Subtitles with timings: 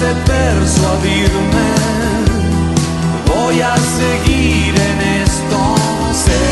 [0.00, 1.68] de persuadirme,
[3.26, 5.60] voy a seguir en esto,
[6.24, 6.44] sé,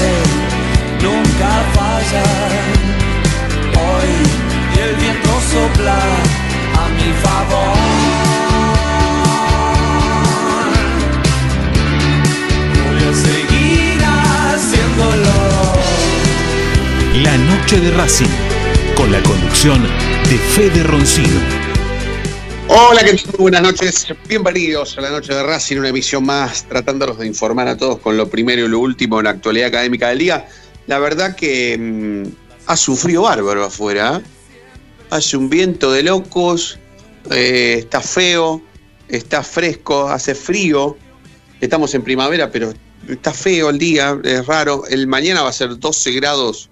[1.03, 2.51] nunca fallar.
[3.75, 4.11] Hoy
[4.75, 5.99] y el viento sopla
[6.83, 7.79] a mi favor.
[12.85, 15.39] Voy a seguir haciéndolo.
[17.23, 18.35] La noche de Racing,
[18.95, 19.83] con la conducción
[20.29, 21.68] de Fede Roncino.
[22.81, 23.35] Hola, ¿qué tal?
[23.39, 24.07] Buenas noches.
[24.29, 28.17] Bienvenidos a la noche de Racing, una emisión más, tratándolos de informar a todos con
[28.17, 30.47] lo primero y lo último en la actualidad académica del día.
[30.87, 32.31] La verdad que mm,
[32.67, 34.23] ha sufrido bárbaro afuera.
[34.23, 34.27] ¿eh?
[35.11, 36.79] Hace un viento de locos,
[37.33, 38.63] eh, está feo,
[39.09, 40.97] está fresco, hace frío.
[41.61, 42.73] Estamos en primavera, pero
[43.09, 44.85] está feo el día, es raro.
[44.89, 46.71] El mañana va a ser 12 grados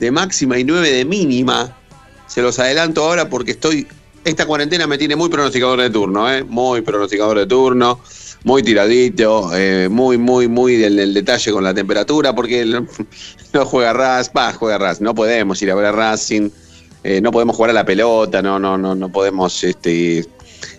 [0.00, 1.76] de máxima y 9 de mínima.
[2.28, 3.86] Se los adelanto ahora porque estoy
[4.24, 6.42] esta cuarentena me tiene muy pronosticador de turno, ¿eh?
[6.44, 8.00] muy pronosticador de turno,
[8.44, 12.86] muy tiradito, eh, muy, muy, muy del, detalle con la temperatura, porque el-
[13.52, 16.48] no juega Raz, va, juega Raz, no podemos ir a ver a Racing,
[17.02, 20.24] eh, no podemos jugar a la pelota, no, no, no, no podemos este,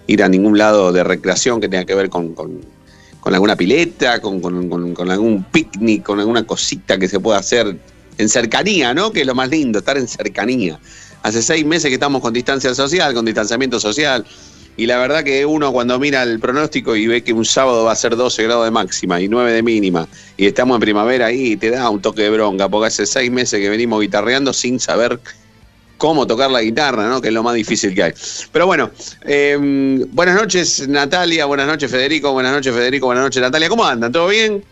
[0.08, 2.62] ir a ningún lado de recreación que tenga que ver con, con-
[3.26, 7.76] alguna pileta, con- con algún picnic, con alguna cosita que se pueda hacer
[8.20, 9.12] en cercanía, ¿no?
[9.12, 10.80] Que es lo más lindo, estar en cercanía.
[11.26, 14.24] Hace seis meses que estamos con distancia social, con distanciamiento social,
[14.78, 17.94] y la verdad que uno cuando mira el pronóstico y ve que un sábado va
[17.94, 21.58] a ser 12 grados de máxima y 9 de mínima, y estamos en primavera ahí,
[21.58, 25.20] te da un toque de bronca, porque hace seis meses que venimos guitarreando sin saber
[25.98, 27.20] cómo tocar la guitarra, ¿no?
[27.20, 28.14] Que es lo más difícil que hay.
[28.52, 28.92] Pero bueno,
[29.24, 29.58] eh,
[30.12, 34.12] buenas noches Natalia, buenas noches Federico, buenas noches Federico, buenas noches Natalia, ¿cómo andan?
[34.12, 34.64] ¿Todo bien?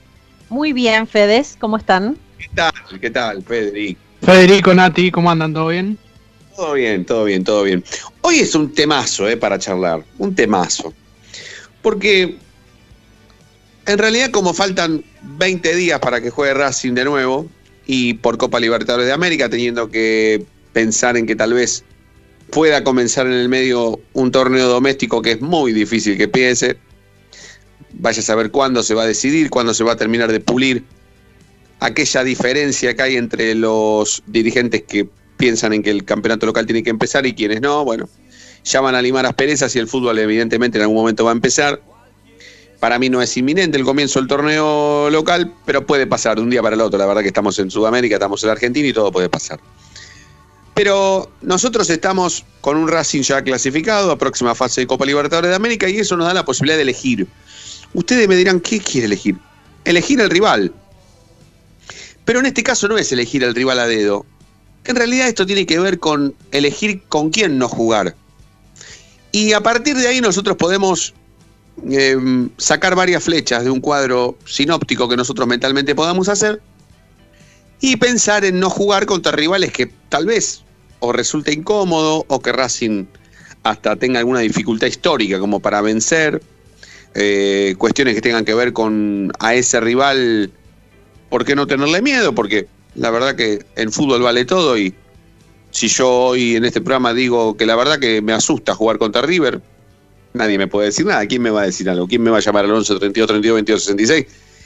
[0.50, 2.16] Muy bien, Fedes, ¿cómo están?
[2.38, 2.74] ¿Qué tal?
[3.02, 4.00] ¿Qué tal, Federico?
[4.22, 5.52] Federico, Nati, ¿cómo andan?
[5.52, 5.98] ¿Todo bien?
[6.56, 7.84] Todo bien, todo bien, todo bien.
[8.22, 10.04] Hoy es un temazo, eh, para charlar.
[10.20, 10.94] Un temazo.
[11.82, 12.38] Porque
[13.86, 17.48] en realidad, como faltan 20 días para que juegue Racing de nuevo,
[17.86, 21.84] y por Copa Libertadores de América, teniendo que pensar en que tal vez
[22.50, 26.78] pueda comenzar en el medio un torneo doméstico que es muy difícil que empiece.
[27.94, 30.84] Vaya a saber cuándo se va a decidir, cuándo se va a terminar de pulir
[31.80, 36.84] aquella diferencia que hay entre los dirigentes que piensan en que el campeonato local tiene
[36.84, 38.10] que empezar y quienes no, bueno,
[38.64, 41.82] llaman a limar asperezas y el fútbol evidentemente en algún momento va a empezar.
[42.80, 46.50] Para mí no es inminente el comienzo del torneo local, pero puede pasar de un
[46.50, 47.00] día para el otro.
[47.00, 49.60] La verdad que estamos en Sudamérica, estamos en Argentina y todo puede pasar.
[50.74, 55.56] Pero nosotros estamos con un Racing ya clasificado a próxima fase de Copa Libertadores de
[55.56, 57.28] América y eso nos da la posibilidad de elegir.
[57.94, 59.38] Ustedes me dirán, ¿qué quiere elegir?
[59.86, 60.74] Elegir al rival.
[62.26, 64.26] Pero en este caso no es elegir al rival a dedo.
[64.86, 68.16] En realidad esto tiene que ver con elegir con quién no jugar.
[69.32, 71.14] Y a partir de ahí nosotros podemos
[71.90, 72.18] eh,
[72.58, 76.62] sacar varias flechas de un cuadro sinóptico que nosotros mentalmente podamos hacer
[77.82, 80.64] y pensar en no jugar contra rivales que tal vez
[81.00, 83.06] o resulte incómodo o que Racing
[83.64, 86.42] hasta tenga alguna dificultad histórica como para vencer,
[87.14, 90.52] eh, cuestiones que tengan que ver con a ese rival,
[91.30, 92.34] ¿por qué no tenerle miedo?
[92.34, 94.94] Porque la verdad que en fútbol vale todo y
[95.72, 99.24] si yo hoy en este programa digo que la verdad que me asusta jugar contra
[99.24, 99.60] River,
[100.34, 101.26] nadie me puede decir nada.
[101.26, 102.08] ¿Quién me va a decir algo?
[102.08, 104.26] ¿Quién me va a llamar al 11 32 32 22 66?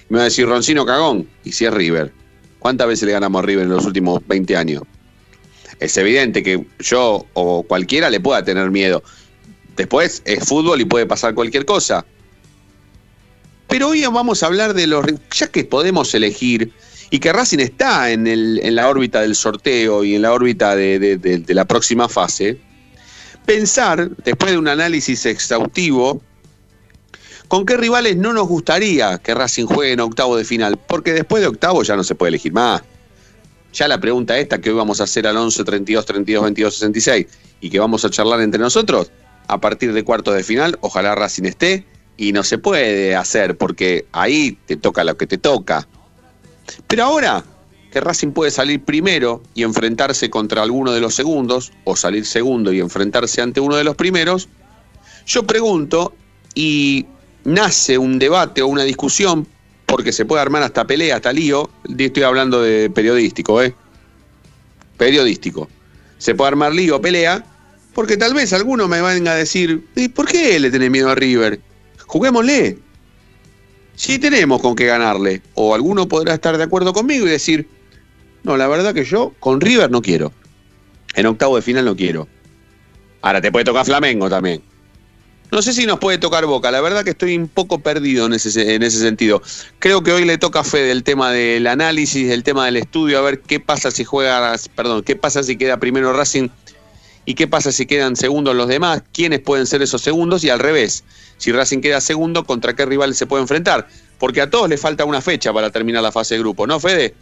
[0.09, 1.27] Me va a decir Roncino cagón.
[1.45, 2.11] Y si es River.
[2.59, 4.83] ¿Cuántas veces le ganamos a River en los últimos 20 años?
[5.79, 9.01] Es evidente que yo o cualquiera le pueda tener miedo.
[9.77, 12.05] Después es fútbol y puede pasar cualquier cosa.
[13.69, 15.05] Pero hoy vamos a hablar de los.
[15.31, 16.73] Ya que podemos elegir
[17.09, 20.75] y que Racing está en, el, en la órbita del sorteo y en la órbita
[20.75, 22.57] de, de- la próxima fase,
[23.45, 26.21] pensar, después de un análisis exhaustivo,
[27.47, 31.41] con qué rivales no nos gustaría que Racing juegue en octavo de final, porque después
[31.41, 32.81] de octavo ya no se puede elegir más.
[33.73, 37.27] Ya la pregunta esta que hoy vamos a hacer al 11 32 32 22 66
[37.61, 39.11] y que vamos a charlar entre nosotros,
[39.47, 41.85] a partir de cuartos de final, ojalá Racing esté
[42.17, 45.87] y no se puede hacer porque ahí te toca lo que te toca.
[46.87, 47.43] Pero ahora
[47.91, 52.73] que Racing puede salir primero y enfrentarse contra alguno de los segundos, o salir segundo
[52.73, 54.49] y enfrentarse ante uno de los primeros,
[55.25, 56.13] yo pregunto
[56.53, 57.05] y
[57.45, 59.47] nace un debate o una discusión,
[59.85, 63.73] porque se puede armar hasta pelea, hasta lío, estoy hablando de periodístico, ¿eh?
[64.97, 65.69] Periodístico.
[66.17, 67.45] Se puede armar lío, pelea,
[67.93, 71.15] porque tal vez alguno me venga a decir, "¿Y ¿por qué le tenés miedo a
[71.15, 71.61] River?
[72.05, 72.79] Juguémosle.
[73.97, 75.41] Sí tenemos con qué ganarle.
[75.55, 77.67] O alguno podrá estar de acuerdo conmigo y decir,
[78.43, 80.31] no, la verdad que yo con River no quiero.
[81.15, 82.27] En octavo de final no quiero.
[83.23, 84.61] Ahora te puede tocar Flamengo también.
[85.49, 88.33] No sé si nos puede tocar Boca, la verdad que estoy un poco perdido en
[88.33, 89.41] ese, en ese sentido.
[89.79, 93.17] Creo que hoy le toca a Fede el tema del análisis, el tema del estudio,
[93.17, 96.49] a ver qué pasa si juega, perdón, qué pasa si queda primero Racing
[97.27, 100.59] y qué pasa si quedan segundos los demás, quiénes pueden ser esos segundos y al
[100.59, 101.03] revés,
[101.35, 103.85] si Racing queda segundo, contra qué rivales se puede enfrentar.
[104.17, 107.13] Porque a todos les falta una fecha para terminar la fase de grupo, ¿no, Fede?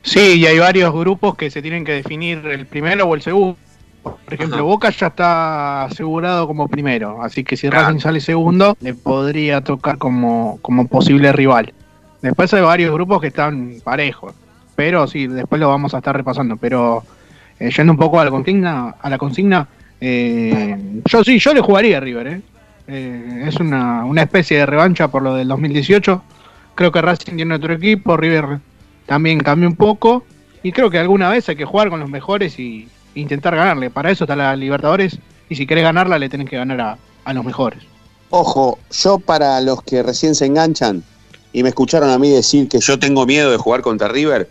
[0.00, 3.58] Sí, y hay varios grupos que se tienen que definir el primero o el segundo.
[4.02, 4.64] Por ejemplo, Ajá.
[4.64, 7.88] Boca ya está asegurado como primero, así que si Claro.
[7.88, 11.74] Racing sale segundo, le podría tocar como, como posible rival.
[12.22, 14.32] Después hay varios grupos que están parejos,
[14.74, 16.56] pero sí, después lo vamos a estar repasando.
[16.56, 17.04] Pero
[17.62, 19.68] eh, yendo un poco a la consigna, a la consigna,
[20.00, 22.40] eh, yo sí, yo le jugaría a River, ¿eh?
[22.88, 26.22] Eh, es una, una especie de revancha por lo del 2018.
[26.74, 28.58] Creo que Racing tiene otro equipo, River
[29.06, 30.24] también cambió un poco.
[30.64, 33.90] Y creo que alguna vez hay que jugar con los mejores y intentar ganarle.
[33.90, 35.18] Para eso está la Libertadores.
[35.48, 37.84] Y si querés ganarla, le tenés que ganar a, a los mejores.
[38.30, 41.04] Ojo, yo para los que recién se enganchan
[41.52, 44.50] y me escucharon a mí decir que yo tengo miedo de jugar contra River,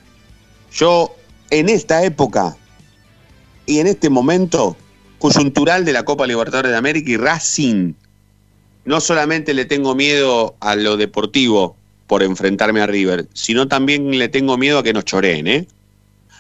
[0.72, 1.14] yo
[1.50, 2.56] en esta época
[3.72, 4.76] y en este momento
[5.20, 7.94] coyuntural de la Copa Libertadores de América y Racing,
[8.86, 11.76] no solamente le tengo miedo a lo deportivo
[12.08, 15.68] por enfrentarme a River, sino también le tengo miedo a que nos choreen, ¿eh?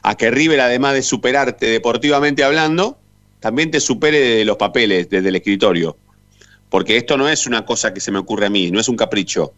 [0.03, 2.97] A que River, además de superarte deportivamente hablando,
[3.39, 5.95] también te supere de los papeles, desde el escritorio
[6.71, 8.95] porque esto no es una cosa que se me ocurre a mí, no es un
[8.95, 9.51] capricho.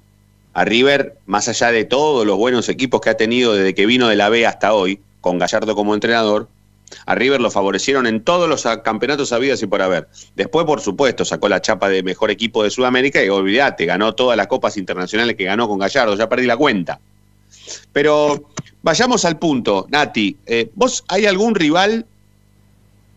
[0.54, 4.08] A River, más allá de todos los buenos equipos que ha tenido desde que vino
[4.08, 6.50] de la B hasta hoy, con Gallardo como entrenador,
[7.06, 10.08] a River lo favorecieron en todos los campeonatos habidos y por haber.
[10.36, 14.38] Después, por supuesto, sacó la chapa de mejor equipo de Sudamérica y olvídate, ganó todas
[14.38, 17.00] las copas internacionales que ganó con Gallardo, ya perdí la cuenta.
[17.92, 18.50] Pero
[18.82, 20.36] vayamos al punto, Nati.
[20.46, 22.06] eh, ¿Vos hay algún rival?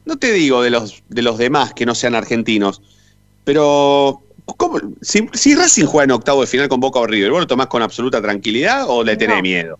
[0.04, 2.80] No te digo de los, de los demás que no sean argentinos,
[3.44, 4.22] pero
[4.56, 4.78] ¿cómo?
[5.02, 7.66] Si, si Racing juega en octavo de final con Boca o River, ¿vos lo tomás
[7.66, 9.42] con absoluta tranquilidad o le tenés No.
[9.42, 9.78] miedo?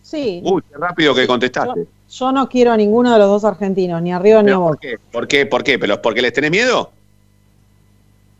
[0.00, 1.80] Sí, Uy, qué rápido que contestaste.
[1.80, 1.86] yo
[2.20, 4.98] no quiero a ninguno de los dos argentinos, ni arriba ni Pero, ¿Por qué?
[5.10, 5.46] ¿Por qué?
[5.46, 5.78] ¿Por qué?
[5.78, 6.90] ¿Pero porque les tenés miedo?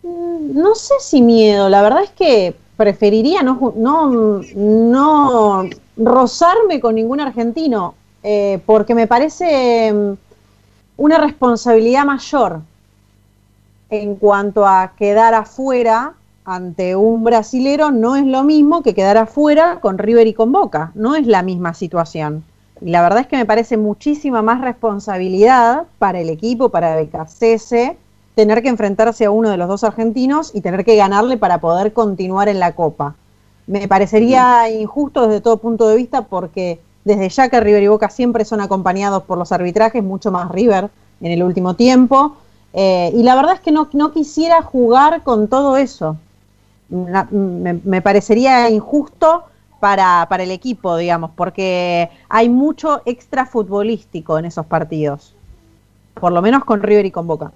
[0.03, 6.95] Mm, No sé si miedo, la verdad es que preferiría no, no, no rozarme con
[6.97, 10.13] ningún argentino, eh, porque me parece mm,
[10.99, 12.61] una responsabilidad mayor
[13.91, 16.15] en cuanto a quedar afuera
[16.45, 20.91] ante un brasilero no es lo mismo que quedar afuera con River y con Boca,
[20.95, 22.45] no es la misma situación.
[22.85, 27.97] Y la verdad es que me parece muchísima más responsabilidad para el equipo, para BKCS,
[28.35, 31.93] tener que enfrentarse a uno de los dos argentinos y tener que ganarle para poder
[31.93, 33.15] continuar en la Copa.
[33.67, 38.11] Me parecería injusto desde todo punto de vista porque desde ya que River y Boca
[38.11, 42.37] siempre son acompañados por los arbitrajes, mucho más River en el último tiempo.
[42.73, 46.17] Eh, y la verdad es que no, no quisiera jugar con todo eso.
[46.89, 49.45] Na- me, me parecería injusto
[49.83, 55.35] para, para el equipo, digamos, porque hay mucho extra futbolístico en esos partidos.
[56.15, 57.51] Por lo menos con River y con Boca.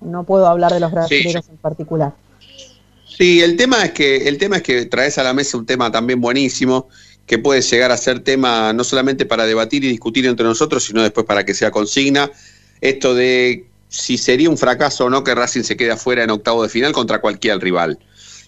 [0.00, 2.12] No puedo hablar de los brasileños en particular.
[3.04, 5.90] Sí, el tema es que el tema es que traes a la mesa un tema
[5.90, 6.86] también buenísimo
[7.26, 11.02] que puede llegar a ser tema no solamente para debatir y discutir entre nosotros, sino
[11.02, 12.30] después para que sea consigna.
[12.80, 16.62] Esto de si sería un fracaso o no que Racing se quede afuera en octavo
[16.62, 17.98] de final contra cualquier rival.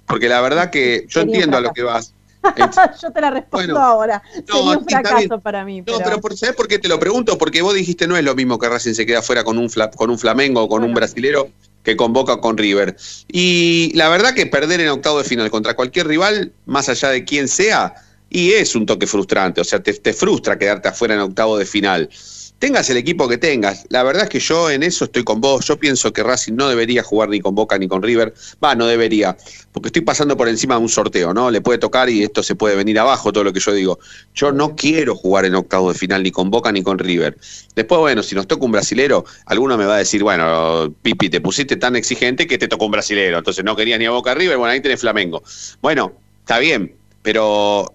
[0.06, 2.14] Porque la verdad que yo Sería entiendo a lo que vas.
[3.02, 4.22] Yo te la respondo Bueno, ahora.
[4.48, 5.82] no, Sería un fracaso para mí.
[5.86, 7.36] No, pero- por, ¿sabés por qué te lo pregunto?
[7.38, 9.90] Porque vos dijiste no es lo mismo que Racing se quede afuera con un, fla-
[9.94, 11.50] con un Flamengo o con un brasilero
[11.82, 12.96] que convoca con River.
[13.28, 17.24] Y la verdad que perder en octavo de final contra cualquier rival, más allá de
[17.24, 17.94] quién sea,
[18.28, 21.66] y es un toque frustrante, o sea, te, te frustra quedarte afuera en octavo de
[21.66, 22.08] final
[22.60, 23.86] tengas el equipo que tengas.
[23.88, 25.64] La verdad es que yo en eso estoy con vos.
[25.64, 28.34] Yo pienso que Racing no debería jugar ni con Boca ni con River.
[28.62, 29.36] Va, no debería,
[29.72, 31.50] porque estoy pasando por encima de un sorteo, ¿no?
[31.50, 33.98] Le puede tocar y esto se puede venir abajo, todo lo que yo digo.
[34.34, 37.36] Yo no quiero jugar en octavo de final ni con Boca ni con River.
[37.74, 41.40] Después, bueno, si nos toca un brasilero, alguno me va a decir, bueno, Pipi, te
[41.40, 43.38] pusiste tan exigente que te tocó un brasilero.
[43.38, 45.42] Entonces no querías ni a Boca River, bueno, ahí tenés Flamengo.
[45.80, 46.12] Bueno,
[46.42, 47.90] está bien, pero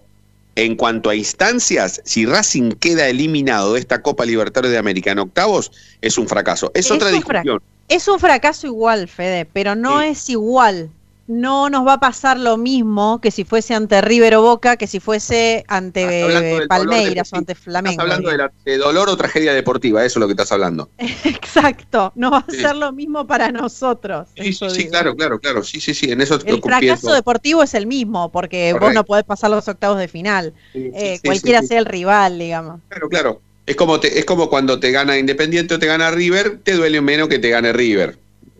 [0.55, 5.19] en cuanto a instancias, si Racing queda eliminado de esta Copa Libertadores de América en
[5.19, 5.71] octavos,
[6.01, 6.71] es un fracaso.
[6.73, 7.61] Es, otra discusión.
[7.87, 10.89] Es un fracaso igual, Fede, pero no es igual
[11.27, 14.87] no nos va a pasar lo mismo que si fuese ante River o Boca, que
[14.87, 18.03] si fuese ante Palmeiras o ante Flamengo.
[18.03, 20.89] Estás hablando de, dolor o tragedia deportiva, eso es lo que estás hablando.
[20.97, 24.27] Exacto, no va a ser lo mismo para nosotros.
[24.35, 27.87] Sí, sí, claro, claro, claro, sí, sí, sí, en eso El fracaso deportivo es el
[27.87, 32.37] mismo, porque vos no podés pasar los octavos de final, eh, cualquiera sea el rival,
[32.37, 32.81] digamos.
[32.89, 33.41] Claro, claro.
[33.65, 37.01] Es como, te, es como cuando te gana Independiente o te gana River, te duele
[37.01, 38.15] menos que te gane River.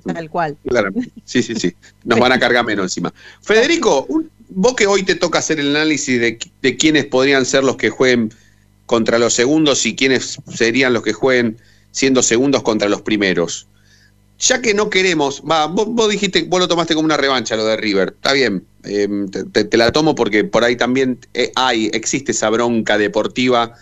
[0.06, 0.58] Tal cual.
[0.68, 0.92] Claro,
[1.24, 1.76] sí, sí, sí.
[2.04, 3.14] Nos van a cargar menos encima.
[3.42, 4.08] Federico,
[4.50, 7.90] vos que hoy te toca hacer el análisis de, de quiénes podrían ser los que
[7.90, 8.32] jueguen
[8.86, 11.58] contra los segundos y quiénes serían los que jueguen
[11.92, 13.68] siendo segundos contra los primeros.
[14.38, 17.78] Ya que no queremos, va, vos, dijiste, vos lo tomaste como una revancha lo de
[17.78, 22.50] River, está bien, em, te, la tomo porque por ahí también eh, hay, existe esa
[22.50, 23.74] bronca deportiva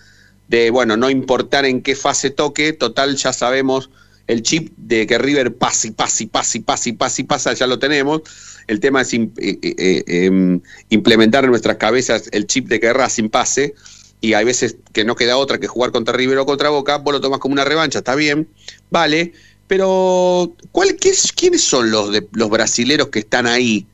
[0.48, 3.89] de, bueno, no importar en qué fase toque, total ya sabemos
[4.27, 8.22] el chip de que River pase, pase, pase, pase, pase, pasa, ya lo tenemos.
[8.68, 12.94] El tema es eh, eh, eh, em, implementar en nuestras cabezas el chip de que
[12.94, 13.74] Racing pase.
[14.22, 16.98] Y hay veces que no queda otra que jugar contra River o contra Boca.
[16.98, 18.48] Vos lo tomas como una revancha, está bien,
[18.89, 19.34] vale.
[19.68, 23.86] Pero, ¿cuál, qué, ¿quiénes son los, de, los brasileros que están ahí?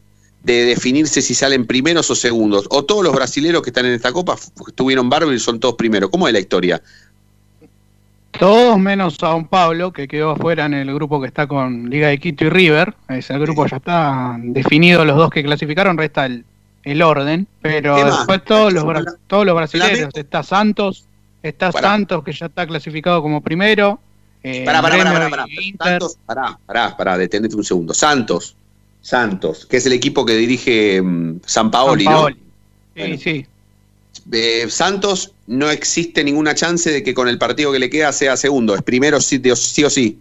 [0.44, 2.66] de definirse si salen primeros o segundos.
[2.70, 6.10] O todos los brasileros que están en esta copa estuvieron bárbaros y son todos primeros.
[6.10, 6.82] ¿Cómo es la historia?
[8.40, 12.18] Todos menos Sao Pablo, que quedó afuera en el grupo que está con Liga de
[12.20, 12.96] Quito y River.
[13.10, 16.46] Ese grupo ya está definido, los dos que clasificaron, resta el,
[16.84, 17.48] el orden.
[17.62, 18.86] Pero después todos los,
[19.28, 20.12] todos los brasileños.
[20.16, 21.06] Está Santos,
[21.44, 24.00] está Santos, que ya está clasificado como primero.
[24.42, 25.46] Eh, pará, pará, pará, pará,
[25.78, 27.94] Santos, pará, pará, pará, un segundo.
[27.94, 28.56] Santos,
[29.02, 32.30] Santos, que es el equipo que dirige mm, San Paoli, ¿no?
[32.96, 33.46] Sí, sí.
[34.70, 38.76] Santos no existe ninguna chance de que con el partido que le queda sea segundo.
[38.76, 40.20] Es primero sí, sí o sí.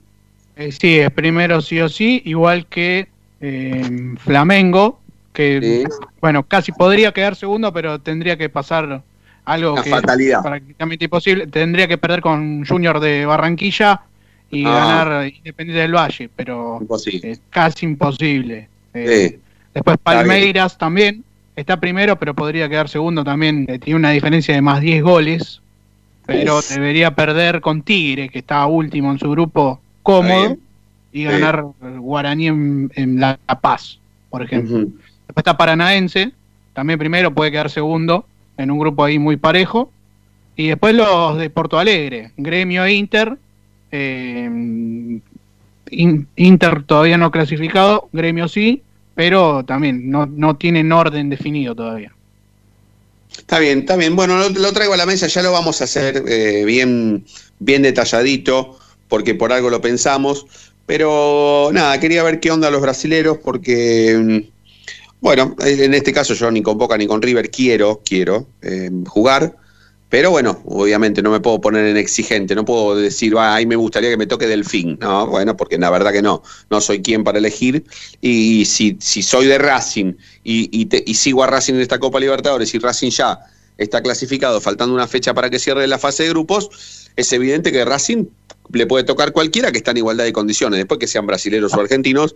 [0.56, 3.08] Eh, sí, es primero sí o sí, igual que
[3.40, 5.00] eh, Flamengo,
[5.32, 5.84] que
[6.20, 9.02] bueno, casi podría quedar segundo, pero tendría que pasar
[9.44, 10.40] algo que fatalidad.
[10.40, 11.46] es prácticamente imposible.
[11.46, 14.02] Tendría que perder con Junior de Barranquilla
[14.50, 14.70] y ah.
[14.70, 16.80] ganar Independiente del Valle, pero
[17.22, 18.68] es casi imposible.
[18.94, 19.38] Eh,
[19.72, 21.24] después Palmeiras también,
[21.60, 23.66] está primero, pero podría quedar segundo también.
[23.68, 25.60] Eh, tiene una diferencia de más 10 goles,
[26.24, 30.56] pero debería perder con Tigre, que está último en su grupo cómodo,
[31.12, 33.98] y ganar Guaraní en, La Paz,
[34.30, 34.78] por ejemplo.
[34.78, 36.32] Después está Paranaense,
[36.74, 38.24] también primero, puede quedar segundo
[38.56, 39.90] en un grupo ahí muy parejo.
[40.54, 43.36] Y después los de Porto Alegre, Gremio e Inter.
[43.90, 45.20] Eh,
[45.90, 48.82] Inter todavía no clasificado, Gremio sí,
[49.18, 52.12] pero también no, no tienen orden definido todavía.
[53.36, 54.14] Está bien, está bien.
[54.14, 57.24] Bueno, lo, traigo a la mesa, ya lo vamos a hacer eh, bien,
[57.58, 60.46] bien detalladito, porque por algo lo pensamos.
[60.86, 64.38] Pero nada, quería ver qué onda los brasileros, porque, mm,
[65.20, 69.56] bueno, en este caso yo ni con Boca ni con River quiero, quiero eh, jugar.
[70.08, 73.76] Pero bueno, obviamente no me puedo poner en exigente, no puedo decir, ah, ahí me
[73.76, 74.98] gustaría que me toque Delfín.
[75.00, 77.84] No, bueno, porque la verdad que no, no soy quien para elegir.
[78.22, 82.74] Y si, si soy de Racing y, y, sigo a Racing en esta Copa Libertadores
[82.74, 83.38] y Racing ya
[83.76, 87.84] está clasificado, faltando una fecha para que cierre la fase de grupos, es evidente que
[87.84, 88.24] Racing
[88.72, 91.80] le puede tocar cualquiera que está en igualdad de condiciones, después que sean brasileños o
[91.80, 92.34] argentinos,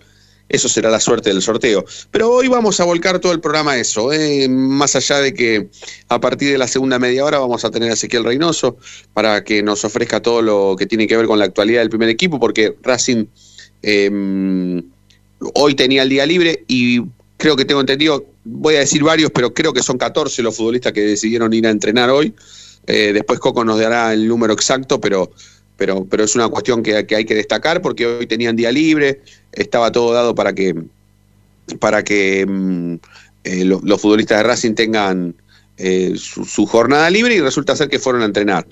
[0.49, 1.85] eso será la suerte del sorteo.
[2.11, 4.49] Pero hoy vamos a volcar todo el programa a eso, ¿eh?
[4.49, 5.69] más allá de que
[6.09, 8.77] a partir de la segunda media hora vamos a tener a Ezequiel Reynoso
[9.15, 12.09] para que nos ofrezca todo lo que tiene que ver con la actualidad del primer
[12.09, 13.27] equipo, porque Racing
[13.83, 14.83] em,
[15.55, 17.01] hoy tenía el día libre y
[17.37, 20.93] creo que tengo entendido, voy a decir varios, pero creo que son 14 los futbolistas
[20.93, 22.35] que decidieron ir a entrenar hoy.
[22.87, 25.33] Eh, después Coco nos dará el número exacto, pero
[25.83, 29.21] pero, pero es una cuestión que, hay que destacar porque hoy tenían día libre,
[29.51, 30.77] estaba todo dado para que,
[31.81, 32.95] para que mm,
[33.43, 35.35] eh, los, futbolistas de Racing tengan
[35.79, 38.65] eh, su, jornada libre y resulta ser que fueron a entrenar.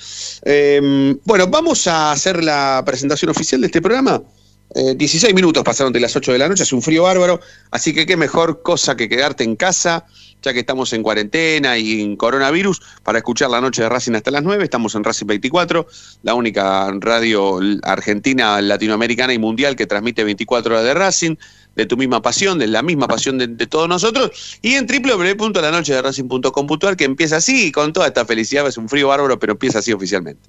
[0.44, 4.22] Em, bueno, vamos a hacer la presentación oficial de este programa.
[4.72, 7.40] Eh, 16 minutos pasaron de las 8 de la noche, hace un frío bárbaro,
[7.72, 10.06] así que qué mejor cosa que quedarte en casa,
[10.42, 14.30] ya que estamos en cuarentena y en coronavirus, para escuchar la noche de Racing hasta
[14.30, 14.62] las 9.
[14.62, 15.88] Estamos en Racing 24,
[16.22, 21.34] la única radio argentina, latinoamericana y mundial que transmite 24 horas de Racing,
[21.74, 27.04] de tu misma pasión, de la misma pasión de, todos nosotros, y en www.lanochederacing.com.ar, que
[27.04, 30.48] empieza así, con toda esta felicidad, es un frío bárbaro, pero empieza así oficialmente.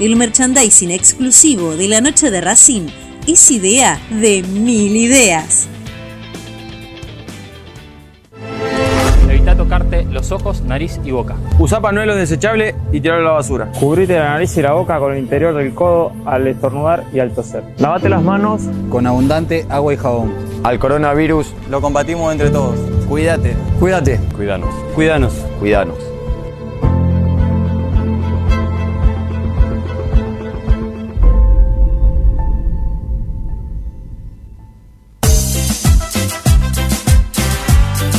[0.00, 2.88] El merchandising exclusivo de la noche de Racing
[3.28, 5.68] es idea de mil ideas.
[9.28, 11.36] Evita tocarte los ojos, nariz y boca.
[11.60, 13.70] Usa panuelo desechable y tirarlo a la basura.
[13.78, 17.32] Cubrite la nariz y la boca con el interior del codo al estornudar y al
[17.32, 17.62] toser.
[17.78, 20.34] Lavate las manos con abundante agua y jabón.
[20.64, 22.76] Al coronavirus lo combatimos entre todos.
[23.08, 23.54] Cuídate.
[23.78, 24.18] Cuídate.
[24.34, 24.74] Cuídanos.
[24.96, 25.34] Cuídanos.
[25.60, 26.13] Cuídanos.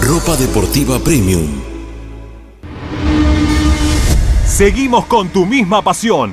[0.00, 1.60] Ropa Deportiva Premium.
[4.46, 6.32] Seguimos con tu misma pasión.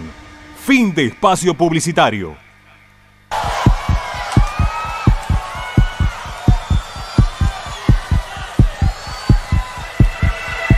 [0.65, 2.35] Fin de espacio publicitario.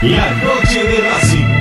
[0.02, 1.51] La noche de Racing.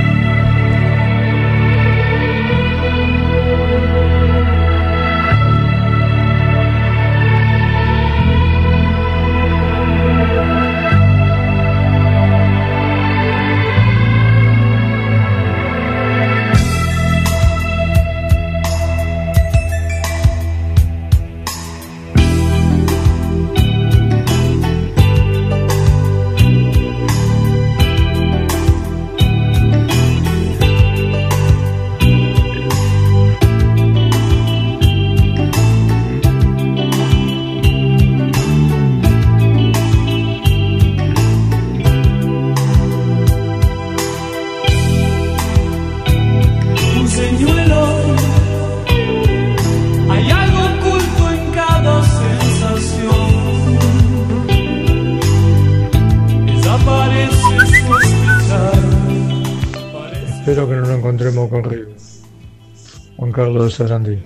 [63.71, 64.19] Juan Carlos de Sarandí.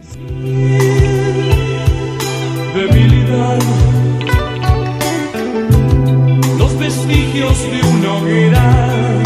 [2.74, 3.60] Debilidad libertad.
[6.58, 9.22] Los vestigios de una hoguera.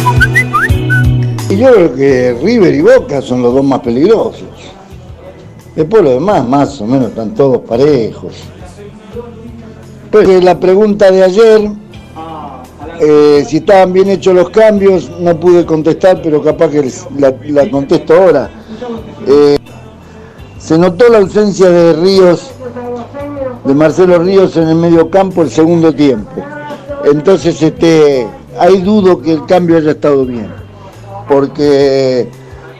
[1.49, 4.43] Y yo creo que River y Boca son los dos más peligrosos.
[5.75, 8.35] Después lo demás, más o menos, están todos parejos.
[10.11, 11.71] Pues eh, la pregunta de ayer,
[12.99, 18.13] eh, si estaban bien hechos los cambios, no pude contestar, pero capaz que la contesto
[18.13, 18.49] ahora.
[19.27, 19.57] Eh,
[20.59, 22.51] se notó la ausencia de Ríos,
[23.63, 26.41] de Marcelo Ríos en el medio campo el segundo tiempo.
[27.05, 30.51] Entonces, este, hay dudo que el cambio haya estado bien,
[31.27, 32.29] porque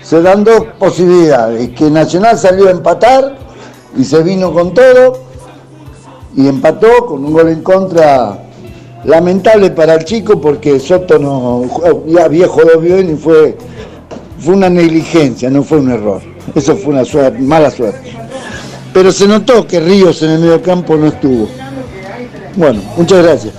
[0.02, 3.38] se dan dos posibilidades, que Nacional salió a empatar
[3.98, 5.18] y se vino con todo,
[6.36, 8.50] y empató con un gol en contra
[9.04, 11.64] lamentable para el chico porque Soto no
[12.06, 13.58] ya viejo lo bien y fue
[14.40, 16.22] fue una negligencia, no fue un error.
[16.56, 18.12] Eso fue una suerte, mala suerte.
[18.94, 21.50] Pero se notó que Ríos en el medio campo no estuvo.
[22.56, 23.54] Bueno, muchas gracias.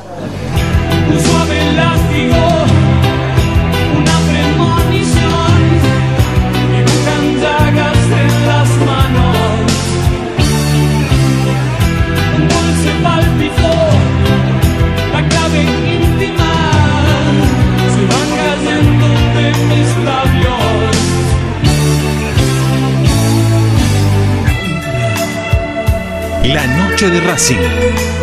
[27.08, 27.56] De Racing,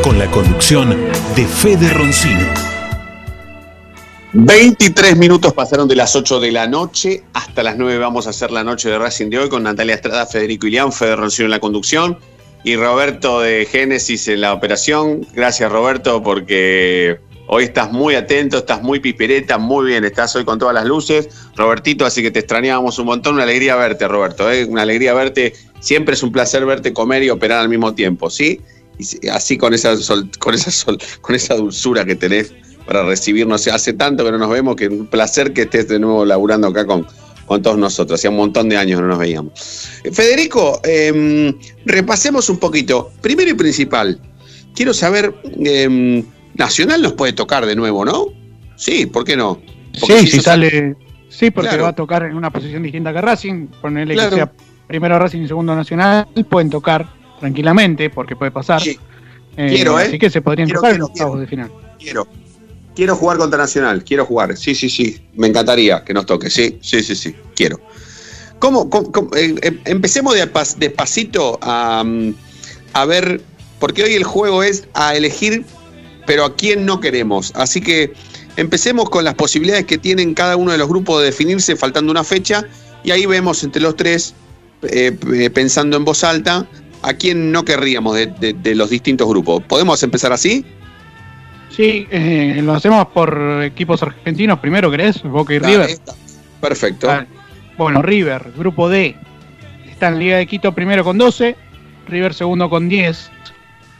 [0.03, 0.89] con la conducción
[1.35, 2.45] de Fede Roncino.
[4.33, 8.51] 23 minutos pasaron de las 8 de la noche hasta las 9 vamos a hacer
[8.51, 11.59] la noche de Racing de hoy con Natalia Estrada, Federico Ilián, Fede Roncino en la
[11.59, 12.19] conducción
[12.63, 15.25] y Roberto de Génesis en la operación.
[15.33, 20.59] Gracias Roberto porque hoy estás muy atento, estás muy pipereta, muy bien, estás hoy con
[20.59, 21.29] todas las luces.
[21.55, 24.65] Robertito, así que te extrañábamos un montón, una alegría verte Roberto, ¿eh?
[24.65, 28.61] una alegría verte, siempre es un placer verte comer y operar al mismo tiempo, ¿sí?
[29.31, 30.71] Así con esa, sol- con esa,
[31.21, 32.51] con esa dulzura que tenés
[32.85, 33.67] para recibirnos.
[33.67, 36.85] Hace tanto que no nos vemos que un placer que estés de nuevo laburando acá
[36.85, 37.05] con,
[37.45, 38.19] con todos nosotros.
[38.19, 39.51] Hacía un montón de años no nos veíamos.
[40.03, 41.53] Eh, Federico, eh,
[41.85, 43.11] repasemos un poquito.
[43.21, 44.19] Primero y principal,
[44.73, 45.31] quiero saber,
[45.63, 46.23] eh,
[46.57, 48.25] Nacional nos puede tocar de nuevo, ¿no?
[48.75, 49.59] Sí, ¿por qué no?
[49.99, 50.95] Porque Sí, si sale.
[51.29, 51.83] Sí, porque Claro.
[51.83, 53.67] va a tocar en una posición distinta que Racing.
[53.81, 54.29] Ponerle Claro.
[54.31, 54.51] que sea
[54.87, 56.27] primero Racing y segundo Nacional.
[56.49, 57.07] Pueden tocar
[57.39, 58.81] tranquilamente, porque puede pasar.
[58.81, 58.97] Sí.
[59.57, 60.03] Eh, Quiero, ¿eh?
[60.03, 61.71] Así que se podrían Quiero, tocar quiero, en octavos de final.
[61.99, 62.27] Quiero.
[62.95, 64.55] Quiero jugar contra Nacional, quiero jugar.
[64.57, 65.19] Sí, sí, sí.
[65.35, 66.49] Me encantaría que nos toque.
[66.49, 67.35] Sí, sí, sí, sí.
[67.55, 67.79] Quiero.
[68.59, 72.33] ¿Cómo, cómo- cómo- eh, eh, empecemos de pas- despacito a, mm,
[72.93, 73.41] a ver,
[73.79, 75.63] porque hoy el juego es a elegir,
[76.27, 77.51] pero a quién no queremos.
[77.55, 78.13] Así que
[78.57, 82.23] empecemos con las posibilidades que tienen cada uno de los grupos de definirse faltando una
[82.23, 82.63] fecha
[83.03, 84.35] y ahí vemos entre los tres,
[84.83, 86.67] eh, eh, pensando en voz alta,
[87.01, 89.63] a quién no querríamos de, de- de los distintos grupos.
[89.67, 90.63] ¿Podemos empezar así?
[91.69, 95.21] Sí, eh, lo hacemos por equipos argentinos primero, ¿querés?
[95.23, 95.89] Boca y Dale, River.
[95.89, 96.13] está.
[96.61, 97.07] Perfecto.
[97.07, 97.27] Dale.
[97.77, 99.15] Bueno, River, grupo D.
[99.89, 101.55] Está en Liga de Quito primero con 12,
[102.07, 103.29] River segundo con 10.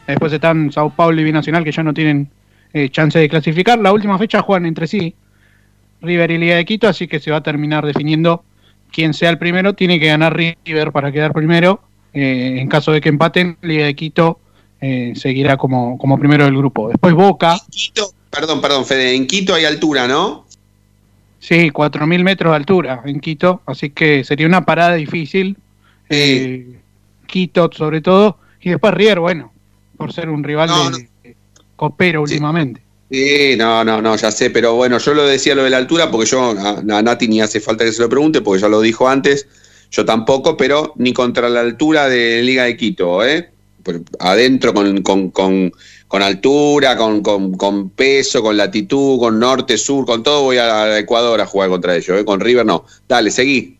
[0.08, 2.30] Después están Sao Paulo y Binacional que ya no tienen
[2.72, 3.78] eh, chance de clasificar.
[3.78, 5.14] La última fecha juegan entre sí
[6.00, 8.42] River y Liga de Quito, así que se va a terminar definiendo
[8.90, 9.74] quién sea el primero.
[9.74, 11.82] Tiene que ganar River para quedar primero.
[12.14, 14.40] Eh, en caso de que empaten, Liga de Quito
[14.80, 16.88] eh, seguirá como, como primero del grupo.
[16.88, 20.46] Después Boca, Quito, perdón, perdón, Fede, en Quito hay altura, ¿no?
[21.38, 25.58] Sí, 4.000 metros de altura en Quito, así que sería una parada difícil.
[26.08, 26.78] Eh,
[27.26, 29.52] Quito sobre todo, y después River, bueno,
[29.98, 30.70] por ser un rival
[31.22, 31.36] de
[31.76, 32.80] copero últimamente.
[33.10, 36.10] Sí, no, no, no, ya sé, pero bueno, yo lo decía lo de la altura
[36.10, 38.80] porque yo a, a Nati ni hace falta que se lo pregunte porque ya lo
[38.80, 39.46] dijo antes,
[39.90, 43.50] yo tampoco, pero ni contra la altura de Liga de Quito, ¿eh?
[44.18, 45.72] Adentro con, con, con,
[46.06, 50.98] con altura, con, con, peso, con latitud, con norte, sur, con todo voy a, a
[50.98, 52.24] Ecuador a jugar contra ellos, ¿eh?
[52.24, 52.84] Con River no.
[53.08, 53.78] Dale, seguí.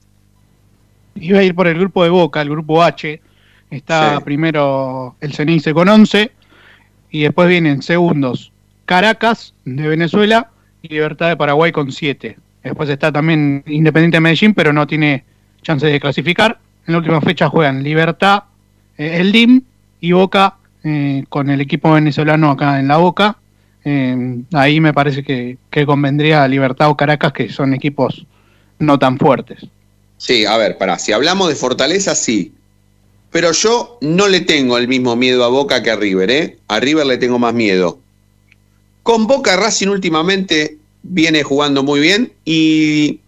[1.17, 3.21] Iba a ir por el grupo de Boca, el grupo H.
[3.71, 4.25] Está Sí.
[4.25, 6.31] primero el Cenice con 11,
[7.11, 8.53] y después vienen segundos
[8.87, 10.51] Caracas de Venezuela
[10.83, 12.37] y Libertad de Paraguay con 7.
[12.63, 15.25] Después está también Independiente de Medellín, pero no tiene
[15.63, 16.59] chance de clasificar.
[16.87, 18.45] En la última fecha juegan Libertad,
[18.97, 19.63] eh, el DIM
[20.01, 20.55] y Boca
[20.85, 23.37] eh, con el equipo venezolano acá en la Boca.
[23.85, 28.27] Eh, ahí me parece que, que convendría Libertad o Caracas, que son equipos
[28.79, 29.67] no tan fuertes.
[30.17, 32.53] Sí, a ver, pará, si hablamos de fortaleza, sí.
[33.31, 36.59] Pero yo no le tengo el mismo miedo a Boca que a River, ¿eh?
[36.69, 37.99] A River le tengo más miedo.
[39.03, 43.21] Con Boca Racing últimamente viene jugando muy bien y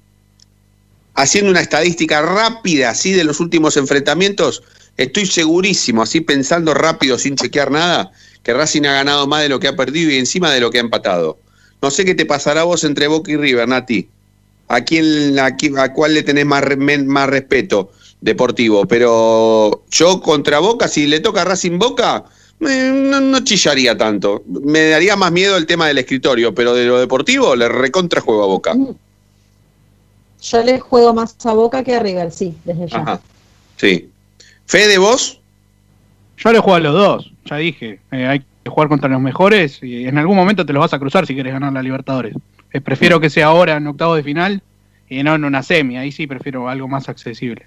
[1.14, 4.62] haciendo una estadística rápida así de los últimos enfrentamientos,
[4.96, 8.10] estoy segurísimo, así pensando rápido, sin chequear nada,
[8.42, 10.78] que Racing ha ganado más de lo que ha perdido y encima de lo que
[10.78, 11.38] ha empatado.
[11.82, 14.08] No sé qué te pasará a vos entre Boca y River, Nati.
[14.68, 16.62] ¿A, quién, a, quién- a cuál le tenés más,
[17.06, 18.86] más respeto deportivo?
[18.86, 22.24] Pero yo contra Boca, si le toca a Racing Boca,
[22.58, 24.42] me- no, no chillaría tanto.
[24.46, 28.42] Me daría más miedo el tema del escritorio, pero de lo deportivo le recontra juego
[28.44, 28.74] a Boca.
[30.42, 32.98] Yo le juego más a Boca que a River, sí, desde ya.
[32.98, 33.20] Ajá.
[33.76, 34.08] Sí.
[34.66, 35.40] Fede, vos.
[36.38, 38.00] Yo le juego a los dos, ya dije.
[38.12, 40.98] eh, hay que jugar contra los mejores y en algún momento te los vas a
[40.98, 42.34] cruzar si quieres ganar la Libertadores.
[42.72, 44.62] Eh, prefiero que sea ahora en octavos de final
[45.08, 45.98] y no en una semi.
[45.98, 47.66] Ahí sí prefiero algo más accesible.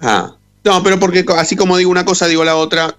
[0.00, 0.34] Ah.
[0.64, 2.96] No, pero porque así como digo una cosa, digo la otra.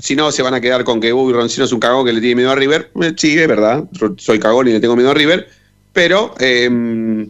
[0.00, 2.20] Si no, se van a quedar con que uy, Roncino es un cagón que le
[2.20, 2.90] tiene miedo a River.
[3.02, 3.84] Eh, Sí, es verdad.
[4.16, 5.48] Soy cagón y le tengo miedo a River.
[5.92, 7.28] Pero eh,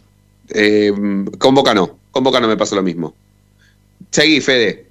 [1.38, 1.98] con Boca no.
[2.10, 3.14] Con Boca no me pasa lo mismo.
[4.10, 4.86] Seguí, Fede.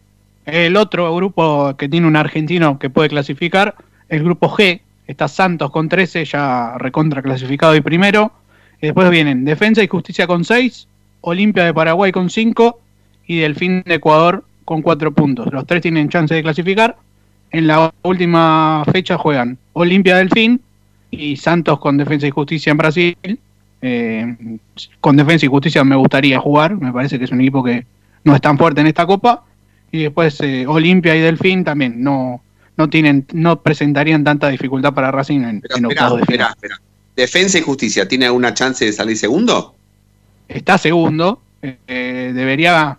[0.45, 3.75] El otro grupo que tiene un argentino que puede clasificar,
[4.09, 8.31] el grupo G, está Santos con 13, ya recontra clasificado y primero.
[8.81, 10.87] Y después vienen Defensa y Justicia con 6,
[11.21, 12.79] Olimpia de Paraguay con 5
[13.27, 15.51] y Delfín de Ecuador con 4 puntos.
[15.51, 16.97] Los tres tienen chance de clasificar.
[17.51, 20.61] En la última fecha juegan Olimpia Delfín
[21.09, 23.17] y Santos con Defensa y Justicia en Brasil.
[23.81, 24.35] Eh,
[24.99, 27.85] con Defensa y Justicia me gustaría jugar, me parece que es un equipo que
[28.23, 29.43] no es tan fuerte en esta copa
[29.91, 32.41] y después eh, Olimpia y Delfín también no
[32.77, 36.49] no tienen no presentarían tanta dificultad para Racing en, en Espera, octavos de final.
[36.51, 36.81] espera, espera.
[37.15, 39.75] ¿Defensa y Justicia tiene alguna chance de salir segundo?
[40.47, 42.97] Está segundo, eh, debería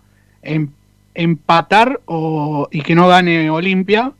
[1.13, 4.11] empatar o, y que no gane Olimpia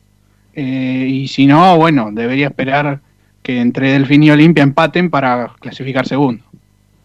[0.55, 3.01] eh, y si no, bueno, debería esperar
[3.41, 6.43] que entre Delfín y Olimpia empaten para clasificar segundo.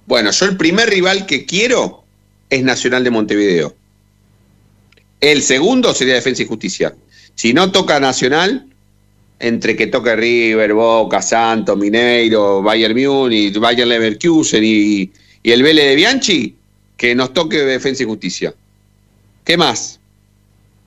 [0.06, 2.04] Bueno, yo el primer rival que quiero
[2.48, 3.74] es Nacional de Montevideo.
[5.20, 6.94] El segundo sería Defensa y Justicia.
[7.34, 8.66] Si no toca Nacional,
[9.40, 15.10] entre que toque River, Boca, Santos, Mineiro, Bayern Múnich, Bayern Leverkusen y,
[15.42, 16.56] y el Vélez de Bianchi,
[16.96, 18.54] que nos toque Defensa y Justicia.
[19.48, 19.98] ¿Qué más?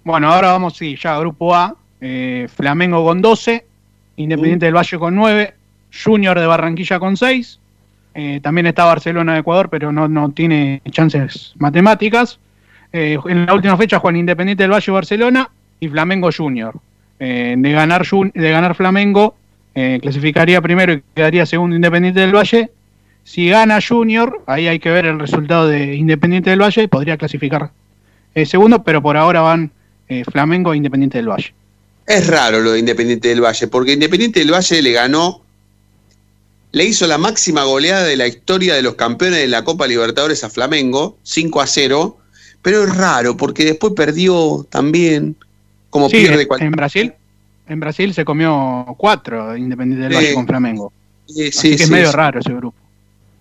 [0.04, 3.65] Bueno, ahora vamos, sí, ya grupo A, eh, Flamengo con 12,
[4.17, 5.56] Independiente del Valle con 9,
[6.04, 7.60] Junior de Barranquilla con 6,
[8.13, 12.38] eh, también está Barcelona de Ecuador, pero no, no tiene chances matemáticas.
[12.93, 16.76] Eh, en la última fecha juegan Independiente del Valle Barcelona y Flamengo Junior.
[17.19, 19.34] Eh, de, ganar, de ganar Flamengo,
[19.74, 22.69] clasificaría primero y quedaría segundo Independiente del Valle.
[23.24, 27.71] Si gana Junior, ahí hay que ver el resultado de Independiente del Valle, podría clasificar
[28.35, 29.71] eh, segundo, pero por ahora van
[30.07, 31.53] eh, Flamengo e Independiente del Valle.
[32.05, 35.41] Es raro lo de Independiente del Valle, porque Independiente del Valle le ganó,
[36.71, 40.43] le hizo la máxima goleada de la historia de los campeones de la Copa Libertadores
[40.43, 42.17] a Flamengo, 5 a 0,
[42.61, 45.35] pero es raro, porque después perdió también,
[45.89, 46.67] como Sí, pierde en- cualquier...
[46.67, 47.13] en Brasil,
[47.67, 50.13] en Brasil se comió cuatro Independiente del.
[50.15, 50.91] Valle con Flamengo.
[51.27, 52.75] Sí, Así sí, que es medio raro ese grupo.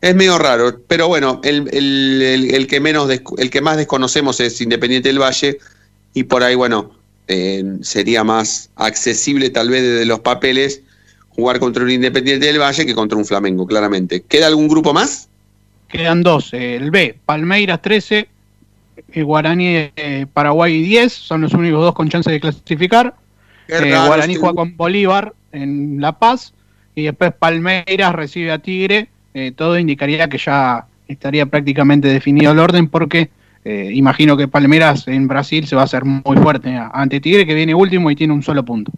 [0.00, 4.40] Es medio raro, pero bueno, el, el- el- el que menos el que más desconocemos
[4.40, 5.58] es Independiente del Valle
[6.14, 6.92] y por ahí, bueno,
[7.28, 10.82] eh, sería más accesible tal vez desde los papeles
[11.28, 14.22] jugar contra un Independiente del Valle que contra un Flamengo, claramente.
[14.22, 15.28] ¿Queda algún grupo más?
[15.88, 18.28] Quedan dos, eh, el B, Palmeiras 13,
[19.12, 23.14] eh, Guaraní eh, Paraguay 10, son los únicos dos con chance de clasificar.
[23.68, 26.54] Eh, Guaraní este juega con Bolívar en La Paz
[26.94, 29.08] y después Palmeiras recibe a Tigre.
[29.34, 33.30] Eh, todo indicaría que ya estaría prácticamente definido el orden porque
[33.64, 37.54] eh, imagino que Palmeiras en Brasil se va a hacer muy fuerte ante Tigre que
[37.54, 38.90] viene último y tiene un solo punto.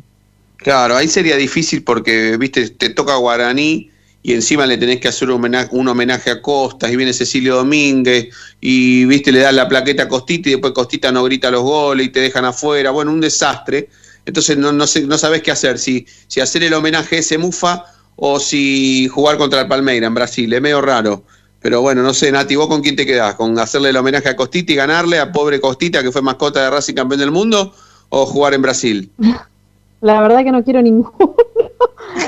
[0.56, 3.90] Claro, ahí sería difícil porque, viste, te toca Guaraní
[4.22, 7.56] y encima le tenés que hacer un homenaje, un homenaje a Costas y viene Cecilio
[7.56, 8.28] Domínguez
[8.60, 12.06] y, viste, le das la plaqueta a Costita y después Costita no grita los goles
[12.06, 12.92] y te dejan afuera.
[12.92, 13.88] Bueno, un desastre.
[14.24, 17.38] Entonces no, no, sé, no sabés qué hacer, si, si hacer el homenaje a ese
[17.38, 17.84] Mufa
[18.16, 20.52] o si jugar contra el Palmeira en Brasil.
[20.52, 21.22] Es medio raro.
[21.60, 23.36] Pero bueno, no sé, Nati, ¿vos con quién te quedás?
[23.36, 26.70] ¿Con hacerle el homenaje a Costita y ganarle a pobre Costita que fue mascota de
[26.70, 27.72] Racing campeón del mundo?
[28.08, 29.10] ¿O jugar en Brasil?
[30.00, 31.14] La verdad que no quiero ninguno.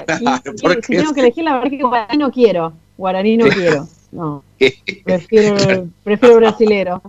[0.07, 2.73] Claro, si porque tengo que elegir, la verdad que Guaraní no quiero.
[2.97, 3.89] Guaraní no quiero.
[4.13, 4.43] No.
[5.05, 7.03] Prefiero, prefiero brasilero.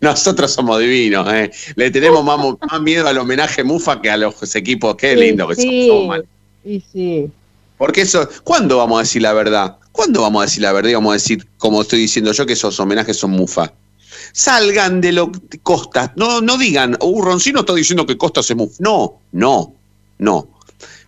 [0.00, 1.50] Nosotros somos divinos, ¿eh?
[1.74, 2.38] Le tenemos más,
[2.80, 4.96] miedo al homenaje Mufa que a los equipos.
[4.96, 6.08] Qué lindo que sí, somos.
[6.08, 6.26] mal.
[6.64, 7.30] Y sí.
[7.82, 9.76] Porque eso, ¿cuándo vamos a decir la verdad?
[9.90, 12.52] ¿Cuándo vamos a decir la verdad y vamos a decir, como estoy diciendo yo, que
[12.52, 13.72] esos homenajes son Mufa?
[14.32, 15.32] Salgan de lo
[15.64, 18.76] Costas, no, no digan, uh, Roncino está diciendo que Costas es Mufa.
[18.78, 19.74] No, no,
[20.18, 20.46] no.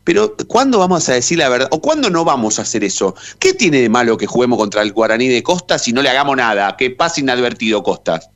[0.02, 1.68] Pero, ¿cuándo vamos a decir la verdad?
[1.70, 3.14] ¿O cuándo no vamos a hacer eso?
[3.38, 6.36] ¿Qué tiene de malo que juguemos contra el Guaraní de Costas y no le hagamos
[6.36, 6.76] nada?
[6.76, 8.30] Que pase inadvertido Costas.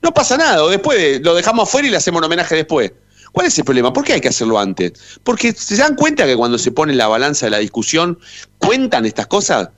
[0.00, 2.92] No pasa nada, o después lo dejamos afuera y le hacemos un homenaje después.
[3.32, 3.92] ¿Cuál es el problema?
[3.92, 4.92] ¿Por qué hay que hacerlo antes?
[5.22, 8.18] Porque se dan cuenta que cuando se pone en la balanza de la discusión,
[8.58, 9.70] cuentan estas cosas.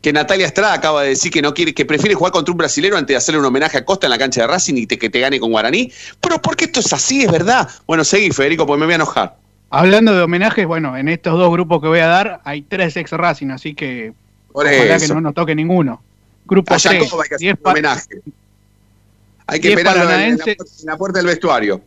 [0.00, 2.96] Que Natalia Estrada acaba de decir que no quiere, que prefiere jugar contra un brasilero
[2.96, 5.10] antes de hacerle un homenaje a Costa en la cancha de Racing y te- que
[5.10, 5.90] te gane con Guaraní.
[6.20, 7.24] Pero ¿por qué esto es así?
[7.24, 7.68] Es verdad.
[7.86, 9.36] Bueno, seguí, Federico, porque me voy a enojar.
[9.70, 13.10] Hablando de homenajes, bueno, en estos dos grupos que voy a dar hay tres ex
[13.10, 14.12] Racing, así que
[14.52, 16.00] ojalá que no nos toque ninguno.
[16.46, 18.06] Grupo A 3, Jacob hay que hacer 10 un homenaje.
[19.46, 20.38] Hay que esperarlo la, en
[20.84, 21.80] la puerta del vestuario.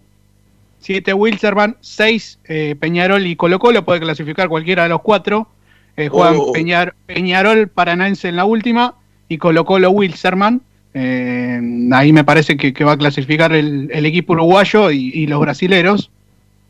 [0.82, 2.40] 7 Wilserman, 6
[2.80, 5.48] Peñarol y Colo Colo, puede clasificar cualquiera de los cuatro.
[5.98, 6.52] Eh, juegan Oh.
[6.54, 8.96] Peñar- Peñarol Paranaense en la última
[9.30, 10.62] y Colo Colo Wilserman.
[10.94, 11.62] Eh,
[11.94, 15.40] ahí me parece que, que va a clasificar el, el equipo uruguayo y, y los
[15.40, 16.10] brasileros.